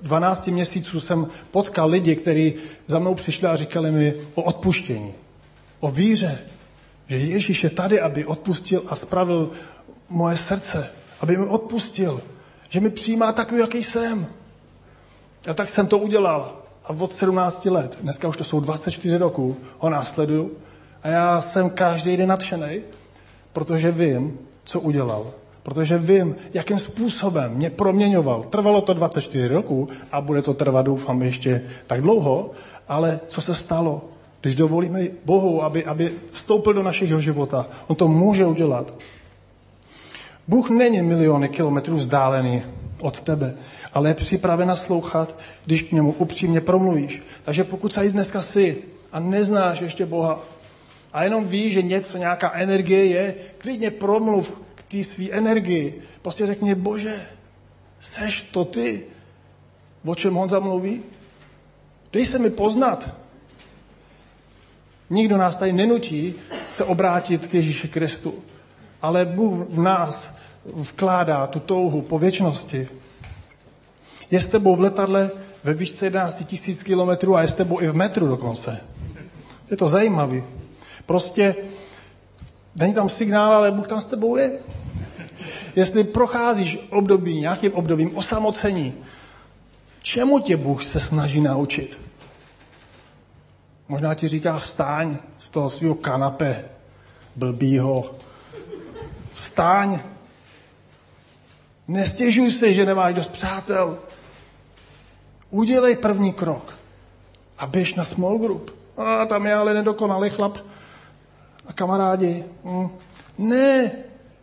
12 0.02 0.48
eh, 0.48 0.50
měsíců 0.50 1.00
jsem 1.00 1.26
potkal 1.50 1.88
lidi, 1.90 2.16
kteří 2.16 2.54
za 2.86 2.98
mnou 2.98 3.14
přišli 3.14 3.48
a 3.48 3.56
říkali 3.56 3.90
mi 3.90 4.14
o 4.34 4.42
odpuštění, 4.42 5.14
o 5.80 5.90
víře, 5.90 6.38
že 7.06 7.16
Ježíš 7.16 7.64
je 7.64 7.70
tady, 7.70 8.00
aby 8.00 8.24
odpustil 8.24 8.82
a 8.88 8.96
spravil 8.96 9.50
moje 10.08 10.36
srdce, 10.36 10.90
aby 11.20 11.36
mi 11.36 11.46
odpustil, 11.46 12.22
že 12.68 12.80
mi 12.80 12.90
přijímá 12.90 13.32
takový, 13.32 13.60
jaký 13.60 13.82
jsem. 13.82 14.26
A 15.50 15.54
tak 15.54 15.68
jsem 15.68 15.86
to 15.86 15.98
udělal. 15.98 16.62
A 16.84 16.90
od 16.90 17.12
17 17.12 17.64
let, 17.64 17.98
dneska 18.00 18.28
už 18.28 18.36
to 18.36 18.44
jsou 18.44 18.60
24 18.60 19.16
roků, 19.16 19.56
ho 19.78 19.90
následuju. 19.90 20.52
A 21.02 21.08
já 21.08 21.40
jsem 21.40 21.70
každý 21.70 22.16
den 22.16 22.28
nadšený, 22.28 22.80
protože 23.52 23.90
vím, 23.90 24.38
co 24.64 24.80
udělal. 24.80 25.32
Protože 25.66 25.98
vím, 25.98 26.36
jakým 26.54 26.78
způsobem 26.78 27.54
mě 27.54 27.70
proměňoval. 27.70 28.42
Trvalo 28.42 28.80
to 28.80 28.94
24 28.94 29.48
roků 29.48 29.88
a 30.12 30.20
bude 30.20 30.42
to 30.42 30.54
trvat, 30.54 30.86
doufám, 30.86 31.22
ještě 31.22 31.62
tak 31.86 32.00
dlouho, 32.00 32.50
ale 32.88 33.20
co 33.28 33.40
se 33.40 33.54
stalo? 33.54 34.02
Když 34.40 34.54
dovolíme 34.54 35.00
Bohu, 35.24 35.62
aby, 35.62 35.84
aby 35.84 36.12
vstoupil 36.30 36.72
do 36.72 36.82
našeho 36.82 37.20
života, 37.20 37.66
on 37.86 37.96
to 37.96 38.08
může 38.08 38.46
udělat. 38.46 38.94
Bůh 40.48 40.70
není 40.70 41.02
miliony 41.02 41.48
kilometrů 41.48 41.96
vzdálený 41.96 42.62
od 43.00 43.20
tebe, 43.20 43.54
ale 43.94 44.10
je 44.10 44.14
připraven 44.14 44.68
naslouchat, 44.68 45.38
když 45.64 45.82
k 45.82 45.92
němu 45.92 46.14
upřímně 46.18 46.60
promluvíš. 46.60 47.22
Takže 47.44 47.64
pokud 47.64 47.92
se 47.92 48.08
dneska 48.08 48.42
jsi 48.42 48.82
a 49.12 49.20
neznáš 49.20 49.80
ještě 49.80 50.06
Boha 50.06 50.44
a 51.16 51.24
jenom 51.24 51.44
víš, 51.44 51.72
že 51.72 51.82
něco, 51.82 52.18
nějaká 52.18 52.52
energie 52.54 53.04
je, 53.04 53.34
klidně 53.58 53.90
promluv 53.90 54.62
k 54.74 54.82
té 54.82 55.04
své 55.04 55.30
energii. 55.30 56.02
Prostě 56.22 56.46
řekni, 56.46 56.74
Bože, 56.74 57.14
seš 58.00 58.40
to 58.40 58.64
ty, 58.64 59.04
o 60.04 60.14
čem 60.14 60.34
Honza 60.34 60.58
mluví? 60.58 61.02
Dej 62.12 62.26
se 62.26 62.38
mi 62.38 62.50
poznat. 62.50 63.16
Nikdo 65.10 65.36
nás 65.36 65.56
tady 65.56 65.72
nenutí 65.72 66.34
se 66.70 66.84
obrátit 66.84 67.46
k 67.46 67.54
Ježíši 67.54 67.88
Kristu. 67.88 68.34
Ale 69.02 69.24
Bůh 69.24 69.68
v 69.68 69.80
nás 69.80 70.36
vkládá 70.64 71.46
tu 71.46 71.60
touhu 71.60 72.02
po 72.02 72.18
věčnosti. 72.18 72.88
Je 74.30 74.40
s 74.40 74.48
tebou 74.48 74.76
v 74.76 74.80
letadle 74.80 75.30
ve 75.64 75.74
výšce 75.74 76.06
11 76.06 76.44
tisíc 76.44 76.82
kilometrů 76.82 77.36
a 77.36 77.42
je 77.42 77.48
s 77.48 77.54
tebou 77.54 77.80
i 77.80 77.88
v 77.88 77.94
metru 77.94 78.28
dokonce. 78.28 78.80
Je 79.70 79.76
to 79.76 79.88
zajímavé. 79.88 80.65
Prostě 81.06 81.54
není 82.76 82.94
tam 82.94 83.08
signál, 83.08 83.52
ale 83.52 83.70
Bůh 83.70 83.88
tam 83.88 84.00
s 84.00 84.04
tebou 84.04 84.36
je. 84.36 84.58
Jestli 85.76 86.04
procházíš 86.04 86.78
období, 86.90 87.40
nějakým 87.40 87.72
obdobím 87.72 88.16
osamocení, 88.16 88.94
čemu 90.02 90.38
tě 90.38 90.56
Bůh 90.56 90.84
se 90.84 91.00
snaží 91.00 91.40
naučit? 91.40 91.98
Možná 93.88 94.14
ti 94.14 94.28
říká 94.28 94.58
vstáň 94.58 95.16
z 95.38 95.50
toho 95.50 95.70
svého 95.70 95.94
kanape 95.94 96.64
blbýho. 97.36 98.14
Vstáň. 99.32 99.98
Nestěžuj 101.88 102.50
se, 102.50 102.72
že 102.72 102.86
nemáš 102.86 103.14
dost 103.14 103.30
přátel. 103.30 103.98
Udělej 105.50 105.96
první 105.96 106.32
krok 106.32 106.78
a 107.58 107.66
běž 107.66 107.94
na 107.94 108.04
small 108.04 108.38
group. 108.38 108.70
A 108.96 109.26
tam 109.26 109.46
je 109.46 109.54
ale 109.54 109.74
nedokonalý 109.74 110.30
chlap 110.30 110.58
a 111.68 111.72
kamarádi. 111.72 112.44
Hm. 112.64 112.88
Ne, 113.38 113.90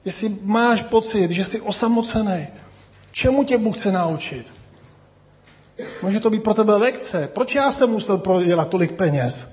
jestli 0.06 0.38
máš 0.42 0.82
pocit, 0.82 1.32
že 1.32 1.44
jsi 1.44 1.62
osamocený, 1.62 2.48
čemu 3.12 3.44
tě 3.44 3.58
Bůh 3.58 3.78
chce 3.78 3.92
naučit? 3.92 4.54
Může 6.02 6.20
to 6.20 6.30
být 6.30 6.44
pro 6.44 6.54
tebe 6.54 6.76
lekce. 6.76 7.30
Proč 7.34 7.56
já 7.56 7.72
jsem 7.72 7.90
musel 7.90 8.18
prodělat 8.18 8.70
tolik 8.70 8.92
peněz? 8.92 9.48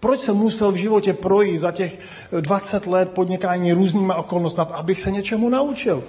Proč 0.00 0.20
jsem 0.20 0.36
musel 0.36 0.72
v 0.72 0.76
životě 0.76 1.14
projít 1.14 1.58
za 1.58 1.72
těch 1.72 1.98
20 2.40 2.86
let 2.86 3.10
podnikání 3.10 3.72
různýma 3.72 4.14
okolnostmi, 4.14 4.64
abych 4.70 5.00
se 5.00 5.10
něčemu 5.10 5.48
naučil? 5.48 6.04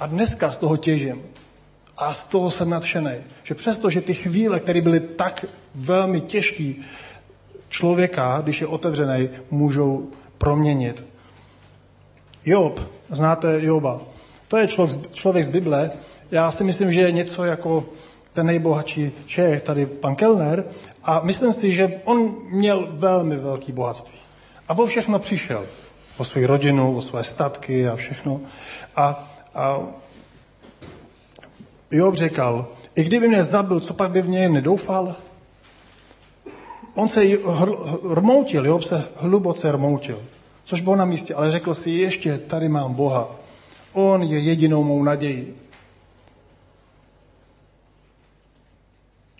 A 0.00 0.06
dneska 0.06 0.52
z 0.52 0.56
toho 0.56 0.76
těžím. 0.76 1.22
A 1.96 2.14
z 2.14 2.24
toho 2.24 2.50
jsem 2.50 2.70
nadšený. 2.70 3.14
Že 3.42 3.54
přesto, 3.54 3.90
že 3.90 4.00
ty 4.00 4.14
chvíle, 4.14 4.60
které 4.60 4.80
byly 4.80 5.00
tak 5.00 5.44
velmi 5.74 6.20
těžké, 6.20 6.72
člověka, 7.70 8.40
když 8.42 8.60
je 8.60 8.66
otevřený, 8.66 9.28
můžou 9.50 10.08
proměnit. 10.38 11.04
Job, 12.44 12.80
znáte 13.08 13.64
Joba. 13.64 14.00
To 14.48 14.56
je 14.56 14.68
člověk, 14.68 15.12
člověk 15.12 15.44
z 15.44 15.48
Bible. 15.48 15.90
Já 16.30 16.50
si 16.50 16.64
myslím, 16.64 16.92
že 16.92 17.00
je 17.00 17.12
něco 17.12 17.44
jako 17.44 17.84
ten 18.32 18.46
nejbohatší 18.46 19.12
Čech, 19.26 19.62
tady 19.62 19.86
pan 19.86 20.16
Kellner, 20.16 20.64
a 21.04 21.20
myslím 21.20 21.52
si, 21.52 21.72
že 21.72 22.00
on 22.04 22.34
měl 22.50 22.88
velmi 22.92 23.36
velký 23.36 23.72
bohatství. 23.72 24.18
A 24.68 24.74
vo 24.74 24.86
všechno 24.86 25.18
přišel. 25.18 25.66
O 26.18 26.24
svou 26.24 26.46
rodinu, 26.46 26.96
o 26.96 27.02
své 27.02 27.24
statky 27.24 27.88
a 27.88 27.96
všechno. 27.96 28.40
A, 28.96 29.28
a 29.54 29.80
Job 31.90 32.14
řekl, 32.14 32.68
i 32.94 33.04
kdyby 33.04 33.28
mě 33.28 33.44
zabil, 33.44 33.80
co 33.80 33.94
pak 33.94 34.10
by 34.10 34.22
v 34.22 34.28
něj 34.28 34.48
nedoufal? 34.48 35.16
On 36.94 37.08
se 37.08 37.20
hrmoutil, 38.14 38.66
Job 38.66 38.82
se 38.82 39.08
hluboce 39.16 39.68
hrmoutil, 39.68 40.22
což 40.64 40.80
bylo 40.80 40.96
na 40.96 41.04
místě, 41.04 41.34
ale 41.34 41.52
řekl 41.52 41.74
si, 41.74 41.90
ještě 41.90 42.38
tady 42.38 42.68
mám 42.68 42.94
Boha. 42.94 43.36
On 43.92 44.22
je 44.22 44.38
jedinou 44.38 44.84
mou 44.84 45.02
nadějí. 45.02 45.54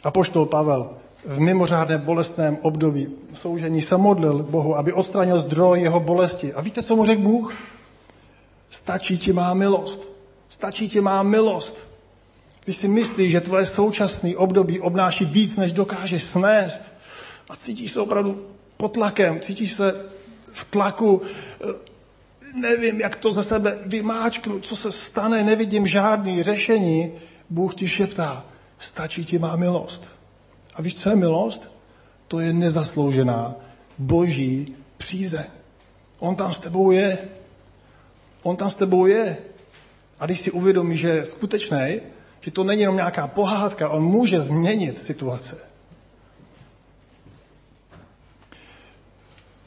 A 0.05 0.11
poštol 0.11 0.47
Pavel 0.47 0.91
v 1.25 1.41
mimořádném 1.41 2.01
bolestném 2.01 2.59
období 2.63 3.09
soužení 3.33 3.83
se 3.83 3.97
modlil 3.97 4.43
Bohu, 4.43 4.77
aby 4.77 4.93
odstranil 4.93 5.39
zdroj 5.39 5.81
jeho 5.81 6.01
bolesti. 6.01 6.53
A 6.53 6.61
víte, 6.61 6.83
co 6.83 6.97
mu 6.97 7.05
řekl 7.05 7.23
Bůh? 7.23 7.55
Stačí 8.71 9.19
ti 9.19 9.33
má 9.33 9.55
milost. 9.55 10.09
Stačí 10.49 10.89
ti 10.89 11.01
má 11.01 11.23
milost. 11.23 11.83
Když 12.65 12.77
si 12.77 12.89
myslíš, 12.89 13.33
že 13.33 13.41
tvoje 13.41 13.67
současné 13.67 14.37
období 14.37 14.81
obnáší 14.81 15.25
víc, 15.25 15.57
než 15.57 15.73
dokážeš 15.73 16.23
snést 16.23 17.00
a 17.51 17.57
cítíš 17.57 17.91
se 17.91 18.01
opravdu 18.01 18.47
pod 18.77 18.89
tlakem, 18.89 19.41
cítíš 19.41 19.73
se 19.73 20.11
v 20.53 20.65
tlaku, 20.65 21.23
eh, 21.23 21.67
nevím, 22.55 23.01
jak 23.01 23.17
to 23.17 23.33
ze 23.33 23.43
sebe 23.43 23.79
vymáčknu, 23.87 24.61
co 24.61 24.77
se 24.77 24.93
stane, 24.93 25.45
nevidím 25.45 25.87
žádný 25.87 26.43
řešení, 26.43 27.13
Bůh 27.51 27.75
ti 27.75 27.89
šeptá, 27.89 28.47
stačí 28.79 29.25
ti 29.25 29.39
má 29.39 29.57
milost. 29.57 30.09
A 30.75 30.83
víš, 30.83 30.95
co 30.95 31.11
je 31.11 31.17
milost? 31.17 31.69
To 32.29 32.41
je 32.41 32.53
nezasloužená 32.53 33.55
boží 33.99 34.75
přízeň. 34.97 35.45
On 36.19 36.37
tam 36.37 36.53
s 36.53 36.59
tebou 36.59 36.91
je. 36.91 37.19
On 38.43 38.57
tam 38.57 38.71
s 38.71 38.75
tebou 38.75 39.07
je. 39.07 39.37
A 40.19 40.27
když 40.27 40.41
si 40.41 40.51
uvědomí, 40.51 40.97
že 40.97 41.09
je 41.09 41.25
skutečný, 41.25 42.01
že 42.41 42.51
to 42.51 42.65
není 42.65 42.81
jenom 42.81 42.97
nějaká 42.97 43.27
pohádka, 43.27 43.89
on 43.89 44.03
může 44.03 44.41
změnit 44.41 44.99
situace. 44.99 45.70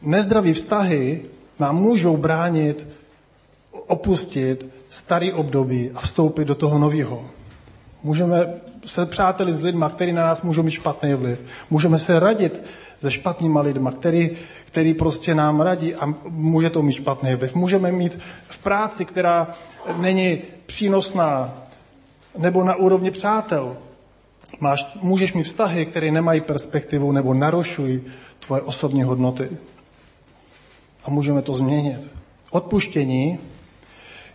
Nezdraví 0.03 0.53
vztahy 0.53 1.21
nám 1.59 1.75
můžou 1.75 2.17
bránit 2.17 2.87
opustit 3.71 4.65
starý 4.89 5.33
období 5.33 5.91
a 5.95 5.99
vstoupit 5.99 6.45
do 6.45 6.55
toho 6.55 6.79
nového. 6.79 7.25
Můžeme 8.03 8.53
se 8.85 9.05
přáteli 9.05 9.53
s 9.53 9.63
lidma, 9.63 9.89
který 9.89 10.11
na 10.11 10.23
nás 10.23 10.41
můžou 10.41 10.63
mít 10.63 10.71
špatný 10.71 11.13
vliv. 11.13 11.39
Můžeme 11.69 11.99
se 11.99 12.19
radit 12.19 12.61
se 12.99 13.11
špatnýma 13.11 13.61
lidma, 13.61 13.91
který, 13.91 14.31
který 14.65 14.93
prostě 14.93 15.35
nám 15.35 15.61
radí 15.61 15.95
a 15.95 16.13
může 16.29 16.69
to 16.69 16.81
mít 16.81 16.93
špatný 16.93 17.35
vliv. 17.35 17.55
Můžeme 17.55 17.91
mít 17.91 18.19
v 18.47 18.57
práci, 18.57 19.05
která 19.05 19.47
není 19.97 20.41
přínosná, 20.65 21.63
nebo 22.37 22.63
na 22.63 22.75
úrovni 22.75 23.11
přátel. 23.11 23.77
Máš, 24.59 24.97
můžeš 25.01 25.33
mít 25.33 25.43
vztahy, 25.43 25.85
které 25.85 26.11
nemají 26.11 26.41
perspektivu 26.41 27.11
nebo 27.11 27.33
narušují 27.33 28.01
tvoje 28.39 28.61
osobní 28.61 29.03
hodnoty. 29.03 29.49
A 31.03 31.09
můžeme 31.09 31.41
to 31.41 31.55
změnit. 31.55 32.07
Odpuštění 32.51 33.39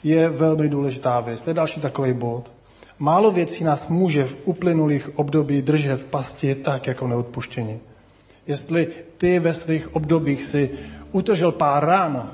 je 0.04 0.28
velmi 0.28 0.68
důležitá 0.68 1.20
věc. 1.20 1.40
To 1.40 1.50
je 1.50 1.54
další 1.54 1.81
takový 1.81 2.12
bod. 2.12 2.52
Málo 2.98 3.31
věcí 3.31 3.64
nás 3.64 3.88
může 3.88 4.24
v 4.24 4.37
uplynulých 4.44 5.18
období 5.18 5.62
držet 5.62 6.00
v 6.00 6.04
pasti 6.04 6.54
tak 6.54 6.87
jako 6.87 7.07
neodpuštění. 7.07 7.81
Jestli 8.46 8.88
ty 9.16 9.38
ve 9.38 9.52
svých 9.52 9.96
obdobích 9.96 10.44
si 10.44 10.70
utržel 11.12 11.52
pár 11.52 11.85
rán, 11.85 12.31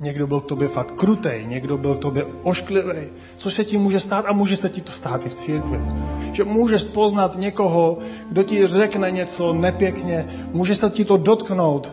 někdo 0.00 0.26
byl 0.26 0.40
k 0.40 0.46
tobě 0.46 0.68
fakt 0.68 0.90
krutej, 0.90 1.46
někdo 1.46 1.78
byl 1.78 1.94
k 1.94 1.98
tobě 1.98 2.24
ošklivý, 2.42 3.08
co 3.36 3.50
se 3.50 3.64
ti 3.64 3.78
může 3.78 4.00
stát 4.00 4.24
a 4.28 4.32
může 4.32 4.56
se 4.56 4.68
ti 4.68 4.80
to 4.80 4.92
stát 4.92 5.26
i 5.26 5.28
v 5.28 5.34
církvi. 5.34 5.80
Že 6.32 6.44
můžeš 6.44 6.82
poznat 6.82 7.36
někoho, 7.36 7.98
kdo 8.30 8.42
ti 8.42 8.66
řekne 8.66 9.10
něco 9.10 9.52
nepěkně, 9.52 10.28
může 10.52 10.74
se 10.74 10.90
ti 10.90 11.04
to 11.04 11.16
dotknout, 11.16 11.92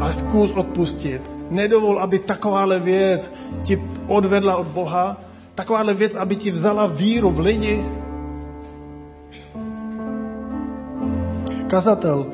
ale 0.00 0.12
zkus 0.12 0.50
odpustit. 0.50 1.30
Nedovol, 1.50 1.98
aby 2.00 2.18
takováhle 2.18 2.78
věc 2.78 3.32
ti 3.62 3.82
odvedla 4.06 4.56
od 4.56 4.66
Boha, 4.66 5.20
takováhle 5.54 5.94
věc, 5.94 6.14
aby 6.14 6.36
ti 6.36 6.50
vzala 6.50 6.86
víru 6.86 7.30
v 7.30 7.40
lidi. 7.40 7.84
Kazatel 11.66 12.26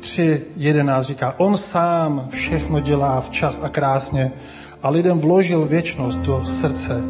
3.11 0.00 1.02
říká, 1.02 1.34
on 1.38 1.56
sám 1.56 2.28
všechno 2.30 2.80
dělá 2.80 3.20
včas 3.20 3.60
a 3.62 3.68
krásně 3.68 4.32
a 4.82 4.90
lidem 4.90 5.18
vložil 5.18 5.64
věčnost 5.64 6.18
do 6.18 6.44
srdce. 6.44 7.02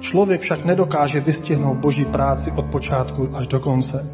Člověk 0.00 0.40
však 0.40 0.64
nedokáže 0.64 1.20
vystihnout 1.20 1.76
boží 1.76 2.04
práci 2.04 2.52
od 2.56 2.66
počátku 2.66 3.28
až 3.34 3.46
do 3.46 3.60
konce. 3.60 4.06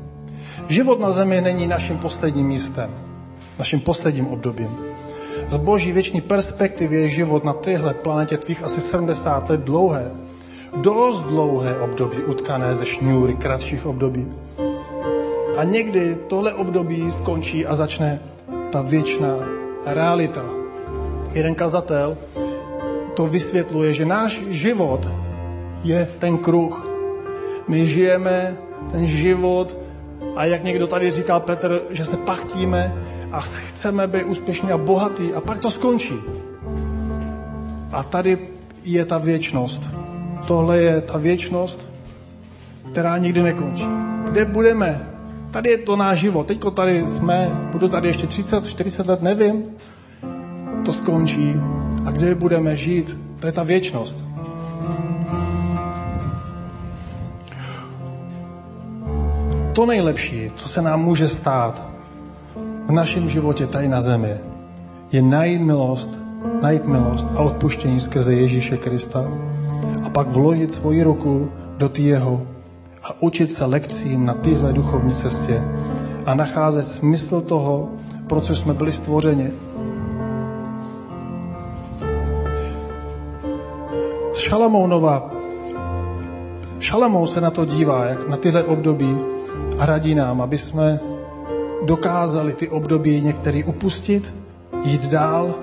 Život 0.68 1.00
na 1.00 1.10
zemi 1.10 1.40
není 1.40 1.66
naším 1.66 1.98
posledním 1.98 2.46
místem, 2.46 2.90
naším 3.58 3.80
posledním 3.80 4.26
obdobím. 4.26 4.78
Z 5.48 5.56
boží 5.56 5.92
věční 5.92 6.20
perspektivy 6.20 6.96
je 6.96 7.08
život 7.08 7.44
na 7.44 7.52
téhle 7.52 7.94
planetě 7.94 8.36
tvých 8.36 8.62
asi 8.62 8.80
70 8.80 9.50
let 9.50 9.60
dlouhé. 9.60 10.12
Dost 10.76 11.20
dlouhé 11.20 11.78
období 11.78 12.16
utkané 12.16 12.74
ze 12.74 12.86
šňůry 12.86 13.34
kratších 13.34 13.86
období. 13.86 14.32
A 15.56 15.64
někdy 15.64 16.16
tohle 16.28 16.54
období 16.54 17.10
skončí 17.10 17.66
a 17.66 17.74
začne 17.74 18.20
ta 18.70 18.82
věčná 18.82 19.36
realita. 19.86 20.44
Jeden 21.32 21.54
kazatel 21.54 22.16
to 23.14 23.26
vysvětluje, 23.26 23.92
že 23.94 24.04
náš 24.04 24.40
život 24.48 25.08
je 25.84 26.08
ten 26.18 26.38
kruh. 26.38 26.88
My 27.68 27.86
žijeme 27.86 28.56
ten 28.90 29.06
život 29.06 29.76
a 30.36 30.44
jak 30.44 30.64
někdo 30.64 30.86
tady 30.86 31.10
říkal 31.10 31.40
Petr, 31.40 31.82
že 31.90 32.04
se 32.04 32.16
pachtíme 32.16 32.94
a 33.32 33.40
chceme 33.40 34.06
být 34.06 34.24
úspěšní 34.24 34.72
a 34.72 34.78
bohatý 34.78 35.34
a 35.34 35.40
pak 35.40 35.58
to 35.58 35.70
skončí. 35.70 36.14
A 37.92 38.02
tady 38.02 38.38
je 38.84 39.04
ta 39.04 39.18
věčnost. 39.18 39.82
Tohle 40.46 40.78
je 40.78 41.00
ta 41.00 41.18
věčnost, 41.18 41.88
která 42.92 43.18
nikdy 43.18 43.42
nekončí. 43.42 43.86
Kde 44.30 44.44
budeme? 44.44 45.08
Tady 45.50 45.70
je 45.70 45.78
to 45.78 45.96
náš 45.96 46.18
život. 46.18 46.46
Teďko 46.46 46.70
tady 46.70 47.08
jsme, 47.08 47.68
budu 47.72 47.88
tady 47.88 48.08
ještě 48.08 48.26
30, 48.26 48.68
40 48.68 49.06
let, 49.06 49.22
nevím. 49.22 49.64
To 50.84 50.92
skončí. 50.92 51.54
A 52.04 52.10
kde 52.10 52.34
budeme 52.34 52.76
žít? 52.76 53.16
To 53.40 53.46
je 53.46 53.52
ta 53.52 53.62
věčnost. 53.62 54.24
To 59.72 59.86
nejlepší, 59.86 60.50
co 60.56 60.68
se 60.68 60.82
nám 60.82 61.00
může 61.00 61.28
stát 61.28 61.91
v 62.86 62.90
našem 62.92 63.28
životě 63.28 63.66
tady 63.66 63.88
na 63.88 64.00
zemi, 64.00 64.34
je 65.12 65.22
najít 65.22 65.60
milost, 65.60 66.10
najít 66.62 66.84
milost 66.84 67.28
a 67.36 67.38
odpuštění 67.38 68.00
skrze 68.00 68.34
Ježíše 68.34 68.76
Krista 68.76 69.24
a 70.02 70.10
pak 70.10 70.28
vložit 70.28 70.72
svoji 70.72 71.02
ruku 71.02 71.50
do 71.76 71.88
ty 71.88 72.02
jeho 72.02 72.42
a 73.02 73.22
učit 73.22 73.52
se 73.52 73.64
lekcím 73.64 74.26
na 74.26 74.34
téhle 74.34 74.72
duchovní 74.72 75.12
cestě 75.14 75.62
a 76.26 76.34
nacházet 76.34 76.84
smysl 76.84 77.40
toho, 77.40 77.90
pro 78.26 78.40
co 78.40 78.56
jsme 78.56 78.74
byli 78.74 78.92
stvořeni. 78.92 79.50
Šalamounova 84.34 85.30
Šalamou 86.80 87.26
se 87.26 87.40
na 87.40 87.50
to 87.50 87.64
dívá, 87.64 88.04
jak 88.04 88.28
na 88.28 88.36
tyhle 88.36 88.64
období 88.64 89.18
a 89.78 89.86
radí 89.86 90.14
nám, 90.14 90.40
aby 90.40 90.58
jsme 90.58 91.00
dokázali 91.84 92.52
ty 92.52 92.68
období 92.68 93.20
některý 93.20 93.64
upustit, 93.64 94.34
jít 94.84 95.06
dál 95.06 95.54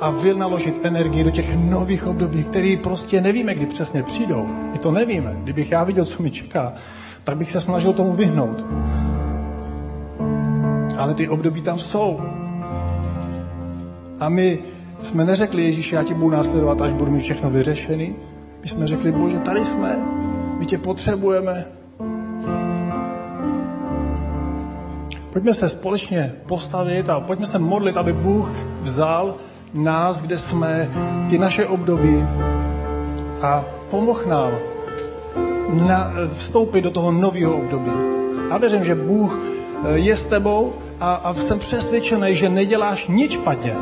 a 0.00 0.10
vynaložit 0.10 0.84
energii 0.84 1.24
do 1.24 1.30
těch 1.30 1.56
nových 1.56 2.06
období, 2.06 2.44
které 2.44 2.76
prostě 2.82 3.20
nevíme, 3.20 3.54
kdy 3.54 3.66
přesně 3.66 4.02
přijdou. 4.02 4.46
My 4.72 4.78
to 4.78 4.90
nevíme. 4.90 5.36
Kdybych 5.42 5.70
já 5.70 5.84
viděl, 5.84 6.04
co 6.04 6.22
mi 6.22 6.30
čeká, 6.30 6.72
tak 7.24 7.36
bych 7.36 7.50
se 7.50 7.60
snažil 7.60 7.92
tomu 7.92 8.12
vyhnout. 8.12 8.64
Ale 10.98 11.14
ty 11.14 11.28
období 11.28 11.60
tam 11.60 11.78
jsou. 11.78 12.20
A 14.20 14.28
my 14.28 14.58
jsme 15.02 15.24
neřekli, 15.24 15.62
Ježíši, 15.62 15.94
já 15.94 16.02
ti 16.02 16.14
budu 16.14 16.30
následovat, 16.30 16.82
až 16.82 16.92
budu 16.92 17.10
mít 17.10 17.20
všechno 17.20 17.50
vyřešený. 17.50 18.14
My 18.62 18.68
jsme 18.68 18.86
řekli, 18.86 19.12
Bože, 19.12 19.38
tady 19.38 19.64
jsme, 19.64 19.98
my 20.58 20.66
tě 20.66 20.78
potřebujeme, 20.78 21.77
Pojďme 25.38 25.54
se 25.54 25.68
společně 25.68 26.32
postavit 26.46 27.08
a 27.08 27.20
pojďme 27.20 27.46
se 27.46 27.58
modlit, 27.58 27.96
aby 27.96 28.12
Bůh 28.12 28.50
vzal 28.80 29.34
nás, 29.74 30.20
kde 30.20 30.38
jsme, 30.38 30.90
ty 31.30 31.38
naše 31.38 31.66
období 31.66 32.26
a 33.42 33.64
pomohl 33.90 34.26
nám 34.26 34.52
na, 35.86 36.12
vstoupit 36.34 36.82
do 36.82 36.90
toho 36.90 37.12
nového 37.12 37.56
období. 37.56 37.90
A 38.50 38.58
věřím, 38.58 38.84
že 38.84 38.94
Bůh 38.94 39.38
eh, 39.38 39.98
je 39.98 40.16
s 40.16 40.26
tebou 40.26 40.74
a, 41.00 41.14
a 41.14 41.34
jsem 41.34 41.58
přesvědčený, 41.58 42.34
že 42.34 42.48
neděláš 42.48 43.06
nic 43.06 43.32
špatně. 43.32 43.74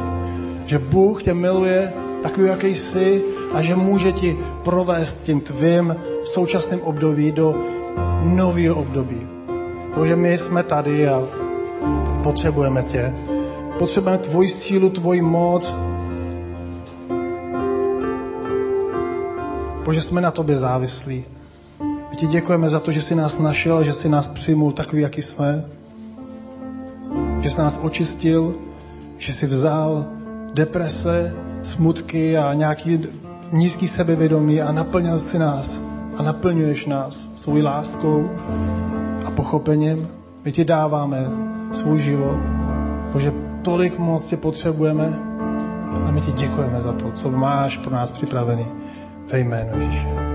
Že 0.67 0.79
Bůh 0.79 1.23
tě 1.23 1.35
miluje 1.35 1.93
takový, 2.23 2.47
jaký 2.47 2.75
jsi 2.75 3.25
a 3.55 3.63
že 3.63 3.77
může 3.77 4.13
ti 4.13 4.39
provést 4.65 5.25
tím 5.25 5.41
tvým 5.41 5.97
současným 6.25 6.81
období 6.83 7.33
do 7.33 7.55
nového 8.23 8.77
období. 8.77 9.37
Bože, 9.97 10.17
my 10.17 10.39
jsme 10.39 10.63
tady 10.63 11.09
a 11.09 11.46
potřebujeme 12.27 12.83
tě. 12.83 13.15
Potřebujeme 13.79 14.19
tvoji 14.19 14.49
sílu, 14.49 14.91
tvoji 14.91 15.23
moc. 15.23 15.75
Bože, 19.85 20.01
jsme 20.01 20.21
na 20.21 20.31
tobě 20.31 20.59
závislí. 20.59 21.25
My 22.11 22.17
ti 22.17 22.27
děkujeme 22.27 22.69
za 22.69 22.81
to, 22.81 22.93
že 22.93 23.01
jsi 23.01 23.15
nás 23.15 23.39
našel, 23.39 23.85
že 23.85 23.93
jsi 23.93 24.09
nás 24.09 24.29
přijmul 24.29 24.73
takový, 24.73 25.03
jaký 25.03 25.23
jsme. 25.23 25.65
Že 27.41 27.51
jsi 27.51 27.59
nás 27.59 27.79
očistil, 27.83 28.55
že 29.19 29.33
jsi 29.33 29.47
vzal 29.47 30.05
deprese, 30.55 31.35
smutky 31.63 32.39
a 32.39 32.55
nějaký 32.55 33.01
nízký 33.53 33.89
sebevědomí 33.89 34.63
a 34.63 34.73
naplnil 34.73 35.19
si 35.19 35.39
nás 35.39 35.71
a 36.17 36.23
naplňuješ 36.23 36.87
nás 36.87 37.19
svou 37.37 37.63
láskou 37.63 38.31
a 39.25 39.31
pochopením. 39.31 40.09
My 40.45 40.53
ti 40.53 40.65
dáváme 40.65 41.56
svůj 41.77 41.99
život. 42.01 42.39
Bože, 43.13 43.33
tolik 43.63 43.99
moc 43.99 44.27
tě 44.27 44.37
potřebujeme 44.37 45.19
a 46.05 46.11
my 46.11 46.21
ti 46.21 46.33
děkujeme 46.33 46.81
za 46.81 46.93
to, 46.93 47.11
co 47.11 47.31
máš 47.31 47.77
pro 47.77 47.93
nás 47.95 48.13
připravený 48.13 48.67
ve 49.33 49.39
jménu 49.39 49.81
Ježíše. 49.81 50.26